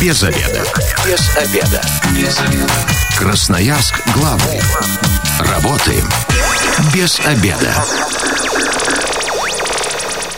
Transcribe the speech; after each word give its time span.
Без 0.00 0.22
обеда. 0.22 0.64
Без 1.06 1.36
обеда. 1.36 1.82
Без 2.16 2.40
обеда. 2.40 2.72
Красноярск 3.18 4.00
главный. 4.14 4.60
Работаем 5.40 6.08
без 6.94 7.20
обеда. 7.26 7.74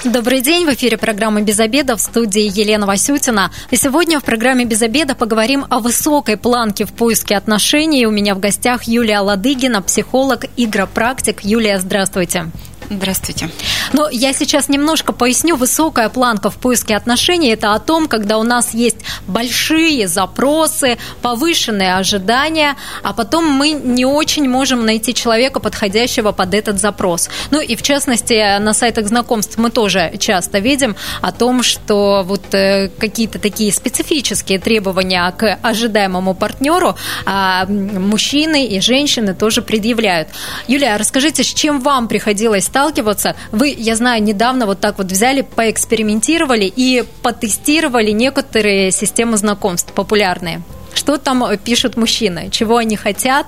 Добрый 0.05 0.41
день, 0.41 0.65
в 0.65 0.73
эфире 0.73 0.97
программы 0.97 1.43
«Без 1.43 1.61
обеда» 1.61 1.97
в 1.97 2.01
студии 2.01 2.51
Елена 2.59 2.87
Васютина. 2.87 3.53
И 3.71 3.77
сегодня 3.77 4.19
в 4.19 4.25
программе 4.25 4.65
«Без 4.65 4.81
обеда» 4.81 5.15
поговорим 5.15 5.67
о 5.69 5.79
высокой 5.79 6.39
планке 6.39 6.87
в 6.87 6.93
поиске 6.93 7.37
отношений. 7.37 8.07
У 8.07 8.11
меня 8.11 8.35
в 8.35 8.41
гостях 8.41 8.85
Юлия 8.85 9.21
Ладыгина, 9.21 9.83
психолог, 9.83 10.47
игропрактик. 10.57 11.45
Юлия, 11.45 11.79
здравствуйте. 11.79 12.47
Здравствуйте. 12.91 13.49
Но 13.93 14.09
я 14.11 14.33
сейчас 14.33 14.69
немножко 14.69 15.13
поясню. 15.13 15.55
Высокая 15.55 16.09
планка 16.09 16.51
в 16.51 16.57
поиске 16.57 16.97
отношений– 16.97 17.49
это 17.51 17.73
о 17.73 17.79
том, 17.79 18.09
когда 18.09 18.37
у 18.37 18.43
нас 18.43 18.75
есть 18.75 18.97
большие 19.29 20.09
запросы, 20.09 20.99
повышенные 21.23 21.95
ожидания, 21.95 22.75
а 23.05 23.13
потом 23.13 23.49
мы 23.49 23.71
не 23.71 24.05
очень 24.05 24.49
можем 24.49 24.85
найти 24.85 25.15
человека, 25.15 25.61
подходящего 25.61 26.33
под 26.33 26.53
этот 26.53 26.81
запрос. 26.81 27.31
Ну 27.53 27.61
и 27.61 27.77
в 27.77 27.83
частности, 27.83 28.59
на 28.59 28.75
сайтах 28.75 29.07
знакомств 29.07 29.57
мы 29.57 29.71
тоже 29.71 30.13
часто 30.19 30.59
видим 30.59 30.97
о 31.23 31.31
том, 31.31 31.63
что 31.63 32.25
вот 32.27 32.53
э, 32.55 32.89
какие-то 32.99 33.39
такие 33.39 33.73
специфические 33.73 34.59
требования 34.59 35.33
к 35.39 35.59
ожидаемому 35.63 36.35
партнеру 36.35 36.97
а 37.25 37.67
мужчины 37.67 38.67
и 38.67 38.81
женщины 38.81 39.33
тоже 39.33 39.63
предъявляют. 39.63 40.29
Юлия, 40.67 40.97
расскажите, 40.97 41.45
с 41.45 41.55
чем 41.55 41.81
вам 41.81 42.09
приходилось 42.09 42.65
сталкиваться 42.65 42.80
сталкиваться. 42.81 43.37
Вы, 43.53 43.75
я 43.77 43.95
знаю, 43.95 44.23
недавно 44.23 44.65
вот 44.67 44.81
так 44.81 44.99
вот 44.99 45.13
взяли, 45.13 45.43
поэкспериментировали 45.43 46.65
и 46.65 47.05
потестировали 47.23 48.11
некоторые 48.11 48.91
системы 48.91 49.37
знакомств 49.37 49.93
популярные. 49.93 50.63
Что 50.95 51.19
там 51.19 51.45
пишут 51.59 51.97
мужчины, 51.97 52.49
чего 52.51 52.79
они 52.79 52.97
хотят 52.97 53.47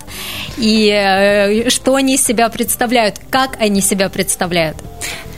и 0.59 0.91
э, 0.93 1.71
что 1.71 1.95
они 1.95 2.15
из 2.15 2.25
себя 2.25 2.49
представляют, 2.51 3.21
как 3.31 3.57
они 3.59 3.81
себя 3.81 4.09
представляют. 4.09 4.77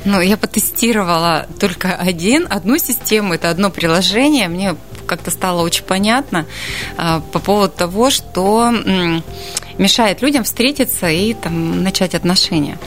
Ну, 0.05 0.21
я 0.21 0.37
потестировала 0.37 1.47
только 1.61 1.95
один, 1.95 2.47
одну 2.51 2.79
систему, 2.79 3.35
это 3.35 3.49
одно 3.49 3.71
приложение. 3.71 4.49
Мне 4.49 4.77
как-то 5.07 5.31
стало 5.31 5.63
очень 5.63 5.85
понятно 5.85 6.47
э, 6.99 7.21
по 7.33 7.39
поводу 7.39 7.73
того, 7.73 8.11
что 8.11 8.73
мешает 9.79 10.23
людям 10.23 10.45
встретиться 10.45 11.09
и 11.09 11.35
там, 11.35 11.83
начать 11.83 12.15
отношения. 12.15 12.79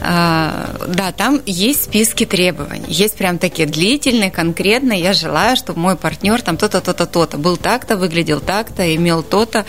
А, 0.00 0.76
да, 0.88 1.12
там 1.12 1.40
есть 1.44 1.84
списки 1.84 2.24
требований. 2.24 2.84
Есть 2.88 3.16
прям 3.16 3.38
такие 3.38 3.66
длительные, 3.66 4.30
конкретные. 4.30 5.00
Я 5.00 5.12
желаю, 5.12 5.56
чтобы 5.56 5.80
мой 5.80 5.96
партнер 5.96 6.40
там 6.42 6.56
то-то, 6.56 6.80
то-то, 6.80 7.06
то-то 7.06 7.36
был 7.36 7.56
так-то, 7.56 7.96
выглядел 7.96 8.40
так-то, 8.40 8.94
имел 8.94 9.22
то-то. 9.22 9.64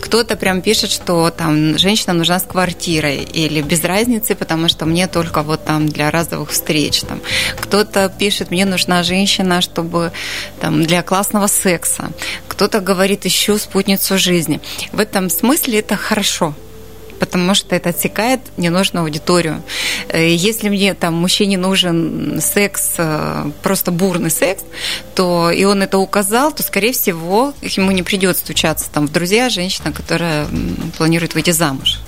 Кто-то 0.00 0.36
прям 0.36 0.62
пишет, 0.62 0.90
что 0.90 1.30
там 1.30 1.76
женщина 1.78 2.14
нужна 2.14 2.38
с 2.38 2.44
квартирой 2.44 3.18
или 3.18 3.60
без 3.60 3.84
разницы, 3.84 4.34
потому 4.34 4.68
что 4.68 4.86
мне 4.86 5.06
только 5.06 5.42
вот 5.42 5.64
там 5.64 5.88
для 5.88 6.10
разовых 6.10 6.50
встреч. 6.50 7.02
Там. 7.02 7.20
Кто-то 7.60 8.12
пишет, 8.18 8.50
мне 8.50 8.64
нужна 8.64 9.02
женщина, 9.02 9.60
чтобы 9.60 10.12
там 10.60 10.84
для 10.84 11.02
классного 11.02 11.46
секса. 11.46 12.10
Кто-то 12.48 12.80
говорит, 12.80 13.26
ищу 13.26 13.58
спутницу 13.58 14.18
жизни. 14.18 14.60
В 14.92 15.00
этом 15.00 15.28
смысле 15.28 15.82
это 15.84 15.96
хорошо 15.96 16.54
потому 17.20 17.54
что 17.54 17.74
это 17.76 17.90
отсекает 17.90 18.40
ненужную 18.58 19.04
аудиторию. 19.04 19.62
Э, 20.08 20.28
если 20.28 20.68
мне 20.68 20.94
там 20.94 21.14
мужчине 21.14 21.56
нужен 21.56 22.40
секс, 22.40 22.94
э, 22.98 23.50
просто 23.62 23.92
бурный 23.92 24.30
секс, 24.30 24.62
то 25.14 25.50
и 25.50 25.64
он 25.64 25.82
это 25.82 25.98
указал, 25.98 26.52
то, 26.52 26.62
скорее 26.62 26.92
всего, 26.92 27.54
ему 27.62 27.92
не 27.92 28.02
придется 28.02 28.44
стучаться 28.44 28.90
там 28.90 29.06
в 29.06 29.12
друзья 29.12 29.48
женщина, 29.48 29.92
которая 29.92 30.46
планирует 30.98 31.34
выйти 31.34 31.52
замуж. 31.52 32.00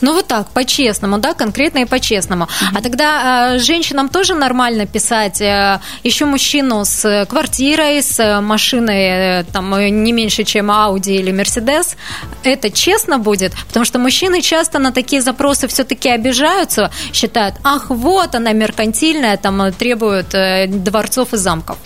Ну 0.00 0.12
вот 0.12 0.26
так, 0.26 0.50
по-честному, 0.50 1.18
да, 1.18 1.34
конкретно 1.34 1.78
и 1.78 1.84
по-честному. 1.84 2.44
Mm-hmm. 2.44 2.78
А 2.78 2.82
тогда 2.82 3.54
э, 3.54 3.58
женщинам 3.58 4.08
тоже 4.08 4.34
нормально 4.34 4.86
писать 4.86 5.40
э, 5.40 5.80
еще 6.04 6.24
мужчину 6.24 6.84
с 6.84 7.26
квартирой, 7.28 8.02
с 8.02 8.40
машиной, 8.40 9.40
э, 9.40 9.44
там, 9.52 9.74
э, 9.74 9.88
не 9.88 10.12
меньше, 10.12 10.44
чем 10.44 10.70
Audi 10.70 11.16
или 11.16 11.32
Mercedes. 11.32 11.96
Это 12.44 12.70
честно 12.70 13.18
будет? 13.18 13.52
Потому 13.66 13.84
что 13.84 13.98
мужчины 13.98 14.40
часто 14.42 14.78
на 14.78 14.92
такие 14.92 15.20
запросы 15.20 15.66
все-таки 15.66 16.08
обижаются, 16.08 16.90
считают, 17.12 17.56
ах, 17.64 17.90
вот 17.90 18.34
она 18.34 18.52
меркантильная, 18.52 19.36
там, 19.36 19.72
требует 19.72 20.34
э, 20.34 20.66
дворцов 20.68 21.34
и 21.34 21.36
замков. 21.36 21.78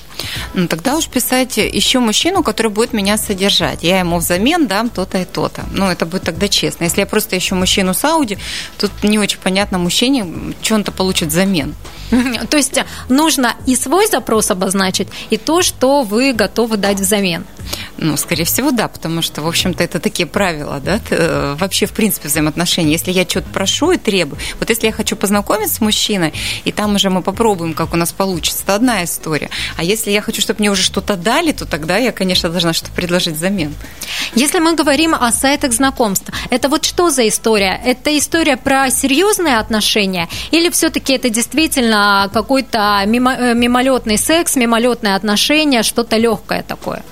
Ну, 0.54 0.68
тогда 0.68 0.96
уж 0.96 1.08
писать 1.08 1.56
еще 1.56 1.98
мужчину, 1.98 2.42
который 2.42 2.70
будет 2.70 2.92
меня 2.92 3.16
содержать. 3.16 3.82
Я 3.82 4.00
ему 4.00 4.18
взамен 4.18 4.66
дам 4.66 4.88
то-то 4.90 5.18
и 5.18 5.24
то-то. 5.24 5.64
Ну, 5.72 5.86
это 5.86 6.06
будет 6.06 6.22
тогда 6.22 6.48
честно. 6.48 6.84
Если 6.84 7.00
я 7.00 7.06
просто 7.06 7.36
ищу 7.36 7.54
мужчину 7.54 7.94
с 7.94 8.04
Ауди, 8.04 8.38
тут 8.78 8.90
не 9.02 9.18
очень 9.18 9.38
понятно 9.38 9.78
мужчине, 9.78 10.26
что 10.62 10.74
он-то 10.74 10.92
получит 10.92 11.28
взамен. 11.28 11.74
То 12.50 12.56
есть 12.56 12.78
нужно 13.08 13.54
и 13.66 13.76
свой 13.76 14.06
запрос 14.06 14.50
обозначить, 14.50 15.08
и 15.30 15.36
то, 15.36 15.62
что 15.62 16.02
вы 16.02 16.32
готовы 16.32 16.76
дать 16.76 17.00
взамен. 17.00 17.44
Ну, 18.02 18.16
скорее 18.16 18.44
всего, 18.44 18.72
да, 18.72 18.88
потому 18.88 19.22
что, 19.22 19.42
в 19.42 19.46
общем-то, 19.46 19.84
это 19.84 20.00
такие 20.00 20.26
правила, 20.26 20.80
да, 20.80 20.98
э, 21.10 21.54
вообще, 21.56 21.86
в 21.86 21.92
принципе, 21.92 22.26
взаимоотношений. 22.26 22.90
Если 22.90 23.12
я 23.12 23.22
что-то 23.22 23.48
прошу 23.52 23.92
и 23.92 23.96
требую, 23.96 24.40
вот 24.58 24.70
если 24.70 24.86
я 24.86 24.92
хочу 24.92 25.14
познакомиться 25.14 25.76
с 25.76 25.80
мужчиной, 25.80 26.34
и 26.64 26.72
там 26.72 26.96
уже 26.96 27.10
мы 27.10 27.22
попробуем, 27.22 27.74
как 27.74 27.94
у 27.94 27.96
нас 27.96 28.10
получится, 28.10 28.64
это 28.64 28.74
одна 28.74 29.04
история. 29.04 29.50
А 29.76 29.84
если 29.84 30.10
я 30.10 30.20
хочу, 30.20 30.42
чтобы 30.42 30.58
мне 30.58 30.72
уже 30.72 30.82
что-то 30.82 31.14
дали, 31.14 31.52
то 31.52 31.64
тогда 31.64 31.96
я, 31.96 32.10
конечно, 32.10 32.48
должна 32.48 32.72
что-то 32.72 32.90
предложить 32.90 33.34
взамен. 33.34 33.72
Если 34.34 34.58
мы 34.58 34.74
говорим 34.74 35.14
о 35.14 35.30
сайтах 35.30 35.72
знакомств, 35.72 36.28
это 36.50 36.68
вот 36.68 36.84
что 36.84 37.10
за 37.10 37.28
история? 37.28 37.80
Это 37.84 38.18
история 38.18 38.56
про 38.56 38.90
серьезные 38.90 39.58
отношения 39.58 40.28
или 40.50 40.70
все-таки 40.70 41.12
это 41.12 41.30
действительно 41.30 42.28
какой-то 42.32 43.00
мимо, 43.06 43.32
э, 43.34 43.54
мимолетный 43.54 44.18
секс, 44.18 44.56
мимолетные 44.56 45.14
отношения, 45.14 45.84
что-то 45.84 46.16
легкое 46.16 46.64
такое? 46.64 47.04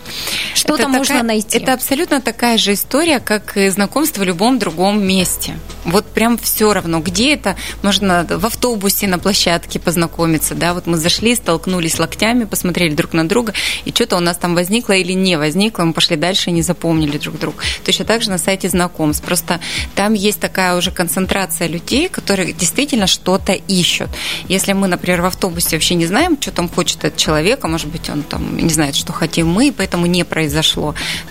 Что 0.54 0.79
это 0.80 0.92
там 0.92 1.00
такая, 1.00 1.16
можно 1.16 1.22
найти? 1.22 1.58
Это 1.58 1.74
абсолютно 1.74 2.20
такая 2.20 2.58
же 2.58 2.72
история, 2.72 3.20
как 3.20 3.56
и 3.56 3.68
знакомство 3.68 4.22
в 4.22 4.24
любом 4.24 4.58
другом 4.58 5.02
месте. 5.02 5.54
Вот 5.84 6.06
прям 6.06 6.36
все 6.38 6.72
равно, 6.72 7.00
где 7.00 7.34
это, 7.34 7.56
можно 7.82 8.26
в 8.28 8.44
автобусе 8.44 9.06
на 9.06 9.18
площадке 9.18 9.78
познакомиться, 9.78 10.54
да, 10.54 10.74
вот 10.74 10.86
мы 10.86 10.96
зашли, 10.96 11.34
столкнулись 11.34 11.98
локтями, 11.98 12.44
посмотрели 12.44 12.94
друг 12.94 13.12
на 13.12 13.26
друга, 13.26 13.54
и 13.84 13.90
что-то 13.90 14.16
у 14.16 14.20
нас 14.20 14.36
там 14.36 14.54
возникло 14.54 14.92
или 14.92 15.12
не 15.12 15.36
возникло, 15.38 15.84
мы 15.84 15.92
пошли 15.92 16.16
дальше 16.16 16.50
и 16.50 16.52
не 16.52 16.62
запомнили 16.62 17.18
друг 17.18 17.38
друга. 17.38 17.58
Точно 17.84 18.04
так 18.04 18.22
же 18.22 18.30
на 18.30 18.38
сайте 18.38 18.68
знакомств. 18.68 19.24
Просто 19.24 19.60
там 19.94 20.14
есть 20.14 20.40
такая 20.40 20.76
уже 20.76 20.90
концентрация 20.90 21.68
людей, 21.68 22.08
которые 22.08 22.52
действительно 22.52 23.06
что-то 23.06 23.52
ищут. 23.52 24.08
Если 24.48 24.72
мы, 24.72 24.86
например, 24.88 25.22
в 25.22 25.26
автобусе 25.26 25.76
вообще 25.76 25.94
не 25.94 26.06
знаем, 26.06 26.36
что 26.40 26.50
там 26.50 26.68
хочет 26.68 27.04
этот 27.04 27.16
человек, 27.18 27.64
а 27.64 27.68
может 27.68 27.88
быть, 27.88 28.08
он 28.10 28.22
там 28.22 28.56
не 28.56 28.70
знает, 28.70 28.96
что 28.96 29.12
хотим 29.12 29.48
мы, 29.48 29.68
и 29.68 29.70
поэтому 29.70 30.06
не 30.06 30.24
произошло, 30.24 30.69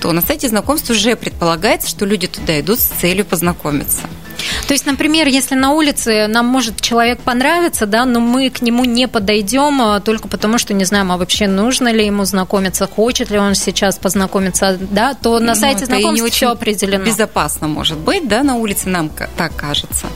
то 0.01 0.11
на 0.11 0.21
сайте 0.21 0.47
знакомств 0.47 0.89
уже 0.89 1.15
предполагается, 1.15 1.89
что 1.89 2.05
люди 2.05 2.27
туда 2.27 2.59
идут 2.59 2.79
с 2.79 2.85
целью 2.85 3.25
познакомиться. 3.25 4.01
То 4.67 4.73
есть, 4.73 4.85
например, 4.85 5.27
если 5.27 5.55
на 5.55 5.71
улице 5.71 6.27
нам 6.27 6.45
может 6.45 6.81
человек 6.81 7.19
понравиться, 7.21 7.85
да, 7.85 8.05
но 8.05 8.19
мы 8.19 8.49
к 8.49 8.61
нему 8.61 8.85
не 8.85 9.07
подойдем 9.07 9.81
а, 9.81 9.99
только 9.99 10.27
потому, 10.27 10.57
что 10.57 10.73
не 10.73 10.85
знаем, 10.85 11.11
а 11.11 11.17
вообще 11.17 11.47
нужно 11.47 11.91
ли 11.91 12.05
ему 12.05 12.25
знакомиться, 12.25 12.87
хочет 12.87 13.31
ли 13.31 13.37
он 13.37 13.55
сейчас 13.55 13.97
познакомиться, 13.97 14.77
да, 14.79 15.13
то 15.13 15.39
на 15.39 15.53
ну, 15.53 15.55
сайте 15.55 15.85
знакомств 15.85 16.23
не 16.23 16.29
все 16.29 16.49
определено. 16.49 17.03
Безопасно 17.03 17.67
может 17.67 17.97
быть, 17.97 18.27
да, 18.27 18.43
на 18.43 18.55
улице 18.55 18.89
нам 18.89 19.09
так 19.37 19.55
кажется. 19.55 20.07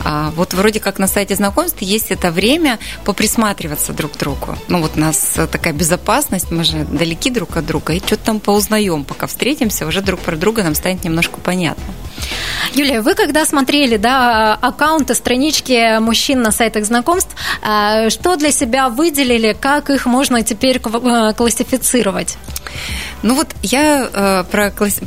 А 0.00 0.30
вот 0.36 0.54
вроде 0.54 0.80
как 0.80 0.98
на 0.98 1.06
сайте 1.06 1.34
знакомств 1.34 1.80
есть 1.80 2.10
это 2.10 2.30
время 2.30 2.78
поприсматриваться 3.04 3.92
друг 3.92 4.12
к 4.12 4.18
другу. 4.18 4.56
Ну 4.68 4.80
вот 4.80 4.92
у 4.96 5.00
нас 5.00 5.36
такая 5.50 5.72
безопасность, 5.72 6.50
мы 6.50 6.64
же 6.64 6.84
далеки 6.84 7.30
друг 7.30 7.56
от 7.56 7.66
друга, 7.66 7.94
и 7.94 7.98
что-то 7.98 8.24
там 8.24 8.40
поузнаем, 8.40 9.04
пока 9.04 9.26
встретимся, 9.26 9.86
уже 9.86 10.00
друг 10.00 10.20
про 10.20 10.36
друга 10.36 10.62
нам 10.62 10.74
станет 10.74 11.04
немножко 11.04 11.40
понятно. 11.40 11.84
Юлия, 12.74 13.02
вы 13.02 13.14
когда 13.14 13.44
смотрели 13.44 13.96
да, 13.96 14.54
аккаунты, 14.54 15.14
странички 15.14 15.98
мужчин 15.98 16.42
на 16.42 16.52
сайтах 16.52 16.84
знакомств, 16.84 17.34
а, 17.62 18.10
что 18.10 18.36
для 18.36 18.50
себя 18.50 18.88
выделили, 18.88 19.56
как 19.58 19.90
их 19.90 20.06
можно 20.06 20.42
теперь 20.42 20.78
э, 20.78 21.32
классифицировать? 21.34 22.38
Ну 23.22 23.34
вот 23.34 23.48
я 23.62 24.08
э, 24.12 24.44
про 24.50 24.70
класс 24.70 25.00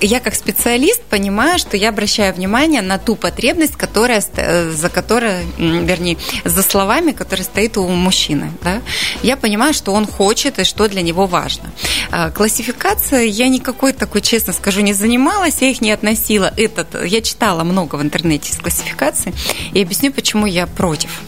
я 0.00 0.20
как 0.20 0.34
специалист 0.34 1.02
понимаю, 1.02 1.58
что 1.58 1.76
я 1.76 1.88
обращаю 1.88 2.34
внимание 2.34 2.82
на 2.82 2.98
ту 2.98 3.16
потребность, 3.16 3.76
которая, 3.76 4.22
за 4.22 4.88
которой, 4.88 5.44
вернее, 5.58 6.16
за 6.44 6.62
словами, 6.62 7.12
которые 7.12 7.44
стоит 7.44 7.76
у 7.76 7.86
мужчины. 7.88 8.52
Да? 8.62 8.82
Я 9.22 9.36
понимаю, 9.36 9.74
что 9.74 9.92
он 9.92 10.06
хочет 10.06 10.58
и 10.58 10.64
что 10.64 10.88
для 10.88 11.02
него 11.02 11.26
важно. 11.26 11.70
А, 12.10 12.30
классификация 12.30 13.22
я 13.22 13.48
никакой 13.48 13.92
такой, 13.92 14.20
честно 14.20 14.52
скажу, 14.52 14.80
не 14.80 14.94
занималась, 14.94 15.58
я 15.60 15.70
их 15.70 15.80
не 15.80 15.90
относила. 15.90 16.52
Этот, 16.56 17.04
я 17.04 17.20
читала 17.20 17.64
много 17.64 17.96
в 17.96 18.02
интернете 18.02 18.50
из 18.52 18.58
классификации 18.58 19.34
и 19.72 19.82
объясню, 19.82 20.12
почему 20.12 20.46
я 20.46 20.66
против. 20.66 21.22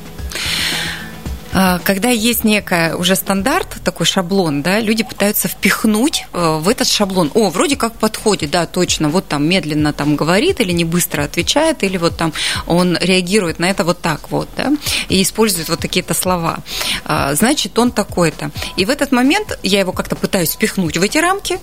А, 1.53 1.81
когда 1.81 2.11
есть 2.11 2.45
некая 2.45 2.95
уже 2.97 3.17
стандарт, 3.17 3.77
такой 3.85 4.07
шаблон, 4.07 4.63
да, 4.63 4.81
люди 4.81 5.03
пытаются 5.03 5.49
впихнуть 5.49 6.27
э, 6.33 6.59
в 6.61 6.69
этот 6.69 6.89
шаблон. 6.89 7.31
О, 7.35 7.51
вроде 7.51 7.77
как 7.77 7.95
подходит, 7.95 8.51
да, 8.51 8.67
точно, 8.67 9.09
вот 9.09 9.27
там 9.27 9.49
медленно 9.49 9.93
там 9.93 10.17
говорит 10.17 10.61
или 10.61 10.73
не 10.73 10.85
быстро 10.85 11.25
отвечает, 11.25 11.83
или 11.83 11.97
вот 11.97 12.17
там 12.17 12.33
он 12.67 12.97
реагирует 13.01 13.59
на 13.59 13.69
это 13.69 13.85
вот 13.85 14.01
так 14.01 14.31
вот, 14.31 14.49
да, 14.57 14.73
и 15.09 15.23
использует 15.23 15.69
вот 15.69 15.81
такие-то 15.81 16.15
слова. 16.15 16.59
А, 17.05 17.35
значит, 17.35 17.79
он 17.79 17.91
такой-то. 17.91 18.51
И 18.77 18.85
в 18.85 18.91
этот 18.91 19.11
момент 19.11 19.59
я 19.63 19.81
его 19.81 19.93
как-то 19.93 20.17
пытаюсь 20.17 20.53
впихнуть 20.53 20.99
в 20.99 21.03
эти 21.03 21.19
рамки, 21.19 21.59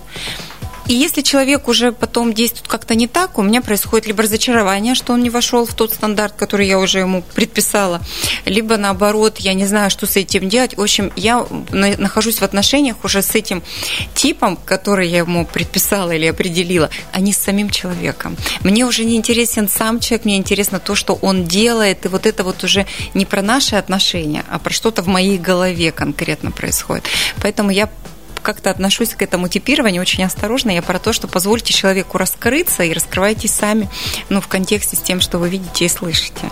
и 0.88 0.94
если 0.94 1.20
человек 1.20 1.68
уже 1.68 1.92
потом 1.92 2.32
действует 2.32 2.66
как-то 2.66 2.94
не 2.94 3.06
так, 3.06 3.38
у 3.38 3.42
меня 3.42 3.60
происходит 3.60 4.06
либо 4.06 4.22
разочарование, 4.22 4.94
что 4.94 5.12
он 5.12 5.22
не 5.22 5.28
вошел 5.28 5.66
в 5.66 5.74
тот 5.74 5.92
стандарт, 5.92 6.34
который 6.34 6.66
я 6.66 6.78
уже 6.78 7.00
ему 7.00 7.22
предписала, 7.34 8.00
либо 8.46 8.78
наоборот, 8.78 9.38
я 9.38 9.52
не 9.52 9.66
знаю, 9.66 9.90
что 9.90 10.06
с 10.06 10.16
этим 10.16 10.48
делать. 10.48 10.76
В 10.76 10.80
общем, 10.80 11.12
я 11.14 11.46
нахожусь 11.70 12.38
в 12.38 12.42
отношениях 12.42 12.96
уже 13.04 13.20
с 13.20 13.34
этим 13.34 13.62
типом, 14.14 14.56
который 14.56 15.08
я 15.08 15.18
ему 15.18 15.44
предписала 15.44 16.12
или 16.12 16.24
определила, 16.24 16.88
а 17.12 17.20
не 17.20 17.34
с 17.34 17.38
самим 17.38 17.68
человеком. 17.68 18.36
Мне 18.62 18.86
уже 18.86 19.04
не 19.04 19.16
интересен 19.16 19.68
сам 19.68 20.00
человек, 20.00 20.24
мне 20.24 20.38
интересно 20.38 20.80
то, 20.80 20.94
что 20.94 21.14
он 21.20 21.44
делает, 21.44 22.06
и 22.06 22.08
вот 22.08 22.24
это 22.24 22.44
вот 22.44 22.64
уже 22.64 22.86
не 23.12 23.26
про 23.26 23.42
наши 23.42 23.76
отношения, 23.76 24.42
а 24.50 24.58
про 24.58 24.72
что-то 24.72 25.02
в 25.02 25.06
моей 25.06 25.36
голове 25.36 25.92
конкретно 25.92 26.50
происходит. 26.50 27.04
Поэтому 27.42 27.70
я 27.70 27.90
как-то 28.48 28.70
отношусь 28.70 29.10
к 29.10 29.20
этому 29.20 29.46
типированию 29.48 30.00
очень 30.00 30.24
осторожно. 30.24 30.70
Я 30.70 30.80
про 30.80 30.98
то, 30.98 31.12
что 31.12 31.28
позвольте 31.28 31.74
человеку 31.74 32.16
раскрыться 32.16 32.82
и 32.82 32.94
раскрывайтесь 32.94 33.50
сами 33.50 33.90
ну, 34.30 34.40
в 34.40 34.48
контексте 34.48 34.96
с 34.96 35.00
тем, 35.00 35.20
что 35.20 35.36
вы 35.36 35.50
видите 35.50 35.84
и 35.84 35.88
слышите. 35.88 36.50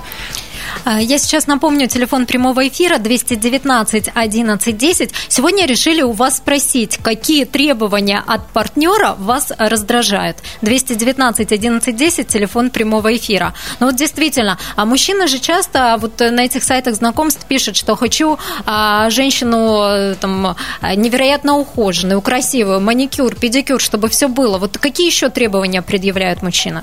А, 0.85 1.01
я 1.01 1.19
сейчас 1.19 1.47
напомню 1.47 1.89
телефон 1.89 2.27
прямого 2.27 2.67
эфира 2.69 2.99
219 2.99 4.11
11 4.15 4.77
10. 4.77 5.11
Сегодня 5.29 5.67
решили 5.67 6.03
у 6.03 6.13
вас 6.13 6.39
спросить, 6.39 6.99
какие 7.03 7.45
требования 7.45 8.23
от 8.27 8.49
партнера 8.49 9.15
вас 9.19 9.53
раздражают. 9.59 10.39
219 10.63 11.53
11 11.53 11.97
10 11.97 12.29
телефон 12.29 12.71
прямого 12.71 13.15
эфира. 13.17 13.55
Ну 13.81 13.87
вот 13.87 13.97
действительно, 13.97 14.59
а 14.77 14.85
мужчины 14.85 15.29
же 15.29 15.39
часто 15.39 15.97
вот 16.01 16.21
на 16.21 16.45
этих 16.45 16.65
сайтах 16.65 16.95
знакомств 16.95 17.45
пишут, 17.47 17.77
что 17.77 17.97
хочу 17.97 18.39
а, 18.65 19.11
женщину 19.11 19.83
э, 19.85 20.15
там 20.21 20.57
невероятно 20.97 21.57
ухоженную, 21.57 22.21
красивую, 22.21 22.81
маникюр, 22.81 23.35
педикюр, 23.35 23.81
чтобы 23.81 24.09
все 24.09 24.29
было. 24.29 24.59
Вот 24.59 24.79
какие 24.79 25.07
еще 25.07 25.31
требования 25.31 25.83
предъявляют 25.83 26.43
мужчины? 26.43 26.83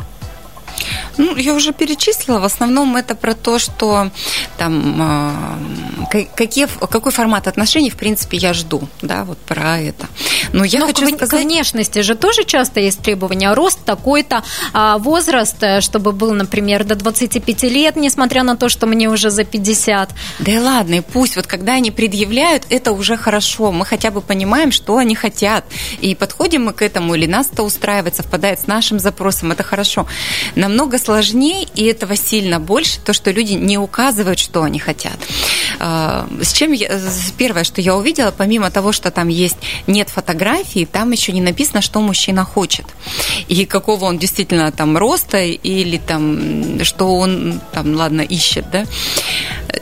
Ну, 1.18 1.36
я 1.36 1.54
уже 1.54 1.74
перечислила. 1.74 2.39
В 2.39 2.45
основном 2.45 2.95
это 2.95 3.15
про 3.15 3.33
то, 3.33 3.60
что 3.60 4.10
там 4.57 5.36
э, 6.12 6.25
какие, 6.36 6.68
какой 6.88 7.12
формат 7.12 7.48
отношений, 7.48 7.89
в 7.89 7.95
принципе, 7.95 8.38
я 8.38 8.54
жду, 8.54 8.88
да, 9.01 9.24
вот 9.24 9.38
про 9.38 9.80
это. 9.80 10.07
Но 10.54 10.63
я 10.63 10.80
Но 10.80 10.88
хочу 10.88 11.06
к, 11.06 11.15
сказать... 11.15 11.30
к 11.30 11.45
внешности 11.45 12.00
же 12.01 12.15
тоже 12.15 12.44
часто 12.44 12.80
есть 12.80 13.00
требования. 13.00 13.54
Рост 13.54 13.80
такой-то, 13.86 14.44
а 14.74 14.98
возраст, 14.98 15.62
э, 15.62 15.81
чтобы 15.81 16.12
был, 16.12 16.33
например, 16.33 16.83
до 16.83 16.95
25 16.95 17.63
лет, 17.63 17.95
несмотря 17.95 18.44
на 18.44 18.56
то, 18.56 18.69
что 18.69 18.88
мне 18.88 19.09
уже 19.09 19.30
за 19.30 19.44
50. 19.44 20.09
Да 20.39 20.51
и 20.51 20.57
ладно, 20.57 20.95
и 20.95 21.01
пусть. 21.01 21.36
Вот 21.36 21.48
когда 21.48 21.74
они 21.74 21.92
предъявляют, 21.92 22.63
это 22.69 22.92
уже 22.92 23.18
хорошо. 23.18 23.71
Мы 23.71 23.86
хотя 23.86 24.12
бы 24.12 24.21
понимаем, 24.21 24.71
что 24.71 24.98
они 24.98 25.16
хотят. 25.16 25.66
И 26.01 26.16
подходим 26.16 26.66
мы 26.66 26.74
к 26.74 26.81
этому, 26.81 27.16
или 27.16 27.25
нас 27.25 27.50
это 27.51 27.63
устраивает, 27.63 28.16
совпадает 28.16 28.59
с 28.59 28.68
нашим 28.68 29.00
запросом, 29.00 29.51
это 29.51 29.63
хорошо. 29.63 30.07
Намного 30.56 30.98
сложнее, 31.03 31.67
и 31.75 31.83
этого 31.85 32.15
сильно 32.15 32.59
больше, 32.59 33.00
то, 33.00 33.13
что 33.13 33.31
люди 33.31 33.53
не 33.53 33.77
указывают, 33.77 34.39
что 34.39 34.63
они 34.63 34.79
хотят. 34.79 35.17
А, 35.79 36.27
с 36.41 36.53
чем 36.53 36.71
я, 36.71 37.00
первое, 37.38 37.63
что 37.63 37.81
я 37.81 37.95
увидела, 37.95 38.31
помимо 38.31 38.71
того, 38.71 38.91
что 38.91 39.11
там 39.11 39.27
есть 39.27 39.57
нет 39.88 40.09
фотографии, 40.09 40.88
там 40.89 41.11
еще 41.11 41.31
не 41.31 41.41
написано, 41.41 41.81
что 41.81 42.00
мужчина 42.01 42.45
хочет. 42.45 42.85
И 43.47 43.65
какого 43.65 44.05
он 44.05 44.17
действительно 44.17 44.71
там 44.71 44.97
роста, 44.97 45.41
или 45.44 45.97
там, 45.97 46.83
что 46.83 47.15
он 47.15 47.61
там, 47.73 47.95
ладно, 47.95 48.21
ищет, 48.21 48.65
да. 48.71 48.85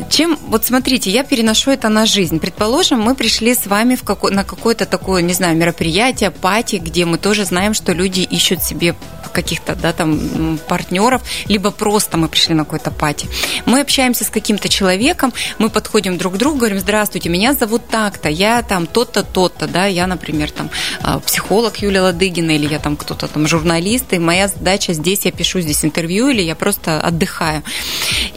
Чем, 0.10 0.38
вот 0.48 0.66
смотрите, 0.66 1.10
я 1.12 1.24
переношу 1.24 1.72
это 1.72 1.90
на 1.90 2.06
жизнь. 2.06 2.40
Предположим, 2.40 3.02
мы 3.02 3.16
пришли 3.16 3.54
с 3.54 3.68
вами 3.68 3.96
в 3.96 4.04
какой, 4.04 4.32
на 4.32 4.44
какое-то 4.44 4.86
такое, 4.86 5.22
не 5.22 5.34
знаю, 5.34 5.56
мероприятие, 5.58 6.32
пати, 6.32 6.78
где 6.78 7.06
мы 7.06 7.18
тоже 7.18 7.46
знаем, 7.46 7.74
что 7.74 7.92
люди 7.94 8.22
ищут 8.22 8.64
себе 8.64 8.96
каких-то, 9.32 9.76
да, 9.76 9.94
там, 9.94 10.60
партнеров, 10.68 11.11
либо 11.48 11.72
просто 11.72 12.18
мы 12.18 12.28
пришли 12.28 12.54
на 12.54 12.64
какой-то 12.64 12.92
пати. 12.92 13.28
Мы 13.66 13.82
общаемся 13.82 14.24
с 14.24 14.30
каким-то 14.30 14.70
человеком, 14.70 15.34
мы 15.58 15.70
подходим 15.70 16.18
друг 16.18 16.36
к 16.36 16.38
другу, 16.38 16.58
говорим, 16.58 16.80
здравствуйте, 16.80 17.30
меня 17.30 17.54
зовут 17.54 17.88
так-то, 17.88 18.30
я 18.30 18.62
там 18.62 18.88
тот-то, 18.88 19.24
тот-то, 19.24 19.68
да, 19.68 19.86
я, 19.86 20.08
например, 20.08 20.52
там, 20.52 20.70
а, 21.02 21.20
психолог 21.20 21.78
Юлия 21.78 22.02
Ладыгина, 22.02 22.52
или 22.52 22.68
я 22.68 22.80
там 22.80 22.96
кто-то 22.96 23.28
там 23.28 23.48
журналист, 23.48 24.14
и 24.14 24.20
моя 24.20 24.48
задача 24.48 24.94
здесь, 24.94 25.26
я 25.26 25.32
пишу 25.32 25.62
здесь 25.62 25.84
интервью, 25.84 26.30
или 26.30 26.42
я 26.42 26.56
просто 26.56 27.02
отдыхаю. 27.02 27.64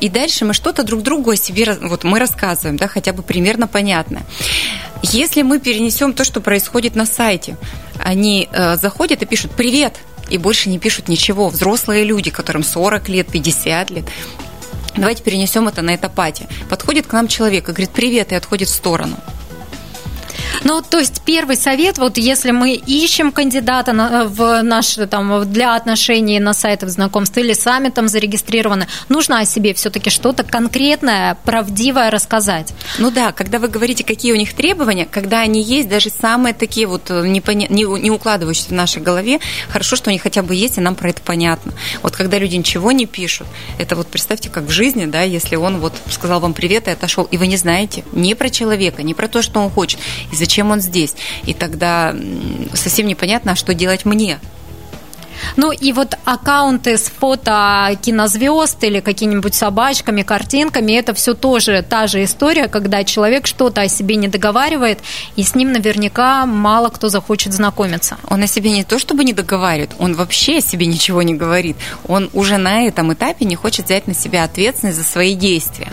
И 0.00 0.09
дальше 0.09 0.44
мы 0.44 0.55
что-то 0.55 0.82
друг 0.82 1.03
другу 1.03 1.31
о 1.31 1.37
себе, 1.37 1.76
вот 1.81 2.05
мы 2.05 2.19
рассказываем, 2.19 2.76
да, 2.76 2.88
хотя 2.88 3.12
бы 3.12 3.23
примерно 3.23 3.67
понятно. 3.67 4.23
Если 5.03 5.43
мы 5.43 5.61
перенесем 5.61 6.12
то, 6.12 6.25
что 6.25 6.41
происходит 6.41 6.94
на 6.94 7.06
сайте, 7.06 7.56
они 8.03 8.49
э, 8.50 8.76
заходят 8.76 9.23
и 9.23 9.26
пишут 9.26 9.53
«Привет!» 9.53 9.99
И 10.31 10.38
больше 10.38 10.69
не 10.69 10.79
пишут 10.79 11.09
ничего. 11.09 11.49
Взрослые 11.49 12.05
люди, 12.05 12.31
которым 12.31 12.62
40 12.62 13.09
лет, 13.09 13.26
50 13.31 13.91
лет. 13.91 14.05
Давайте 14.97 15.23
перенесем 15.23 15.67
это 15.69 15.82
на 15.82 15.97
этапате. 15.97 16.47
Подходит 16.71 17.06
к 17.06 17.12
нам 17.12 17.26
человек 17.29 17.69
и 17.69 17.73
говорит 17.73 17.91
«Привет!» 17.91 18.32
и 18.32 18.37
отходит 18.37 18.69
в 18.69 18.75
сторону. 18.75 19.17
Ну, 20.62 20.82
то 20.82 20.98
есть 20.98 21.22
первый 21.24 21.56
совет, 21.56 21.98
вот 21.98 22.16
если 22.16 22.50
мы 22.52 22.74
ищем 22.74 23.32
кандидата 23.32 23.92
на, 23.92 24.24
в 24.24 24.62
наш, 24.62 24.94
там, 25.10 25.50
для 25.50 25.74
отношений 25.74 26.38
на 26.38 26.54
сайтах 26.54 26.90
знакомств 26.90 27.36
или 27.36 27.52
сами 27.52 27.88
там 27.88 28.08
зарегистрированы, 28.08 28.86
нужно 29.08 29.40
о 29.40 29.44
себе 29.44 29.74
все-таки 29.74 30.10
что-то 30.10 30.44
конкретное, 30.44 31.36
правдивое 31.44 32.10
рассказать. 32.10 32.72
Ну 32.98 33.10
да, 33.10 33.32
когда 33.32 33.58
вы 33.58 33.68
говорите, 33.68 34.04
какие 34.04 34.32
у 34.32 34.36
них 34.36 34.54
требования, 34.54 35.06
когда 35.10 35.40
они 35.40 35.62
есть, 35.62 35.88
даже 35.88 36.10
самые 36.10 36.54
такие 36.54 36.86
вот 36.86 37.10
э, 37.10 37.26
не, 37.26 37.42
не, 37.68 38.00
не 38.00 38.10
укладывающиеся 38.10 38.68
в 38.70 38.72
нашей 38.72 39.02
голове, 39.02 39.40
хорошо, 39.68 39.96
что 39.96 40.10
они 40.10 40.18
хотя 40.18 40.42
бы 40.42 40.54
есть, 40.54 40.78
и 40.78 40.80
нам 40.80 40.94
про 40.94 41.10
это 41.10 41.20
понятно. 41.22 41.72
Вот 42.02 42.16
когда 42.16 42.38
люди 42.38 42.56
ничего 42.56 42.92
не 42.92 43.06
пишут, 43.06 43.46
это 43.78 43.96
вот 43.96 44.06
представьте, 44.06 44.50
как 44.50 44.64
в 44.64 44.70
жизни, 44.70 45.06
да, 45.06 45.22
если 45.22 45.56
он 45.56 45.78
вот 45.78 45.94
сказал 46.10 46.40
вам 46.40 46.54
привет 46.54 46.88
и 46.88 46.90
отошел, 46.90 47.24
и 47.24 47.36
вы 47.36 47.46
не 47.46 47.56
знаете 47.56 48.04
ни 48.12 48.34
про 48.34 48.50
человека, 48.50 49.02
ни 49.02 49.12
про 49.12 49.28
то, 49.28 49.42
что 49.42 49.60
он 49.60 49.70
хочет, 49.70 49.98
и 50.32 50.36
зачем 50.44 50.70
он 50.70 50.81
здесь. 50.81 51.14
И 51.46 51.55
тогда 51.55 52.14
совсем 52.75 53.07
непонятно, 53.07 53.52
а 53.52 53.57
что 53.57 53.73
делать 53.73 54.04
мне. 54.04 54.38
Ну 55.57 55.73
и 55.73 55.92
вот 55.92 56.14
аккаунты 56.25 56.97
с 56.97 57.11
фото 57.11 57.99
кинозвезд 58.02 58.85
или 58.85 59.00
какими-нибудь 59.00 59.54
собачками, 59.54 60.23
картинками, 60.23 60.92
это 60.92 61.14
все 61.14 61.35
тоже 61.35 61.85
та 61.88 62.07
же 62.07 62.23
история, 62.25 62.68
когда 62.68 63.04
человек 63.04 63.47
что-то 63.47 63.83
о 63.83 63.88
себе 63.88 64.16
не 64.16 64.28
договаривает, 64.28 65.00
и 65.37 65.42
с 65.42 65.54
ним 65.54 65.73
наверняка 65.73 66.47
мало 66.47 66.88
кто 66.88 67.09
захочет 67.09 67.52
знакомиться. 67.52 68.16
Он 68.28 68.42
о 68.42 68.47
себе 68.47 68.71
не 68.71 68.85
то 68.85 68.99
чтобы 68.99 69.25
не 69.25 69.33
договаривает, 69.33 69.90
он 69.99 70.14
вообще 70.14 70.59
о 70.59 70.62
себе 70.62 70.87
ничего 70.87 71.23
не 71.23 71.35
говорит. 71.35 71.76
Он 72.07 72.30
уже 72.33 72.59
на 72.59 72.83
этом 72.83 73.12
этапе 73.12 73.45
не 73.45 73.57
хочет 73.57 73.87
взять 73.87 74.07
на 74.07 74.14
себя 74.14 74.45
ответственность 74.45 74.99
за 74.99 75.04
свои 75.04 75.35
действия. 75.35 75.92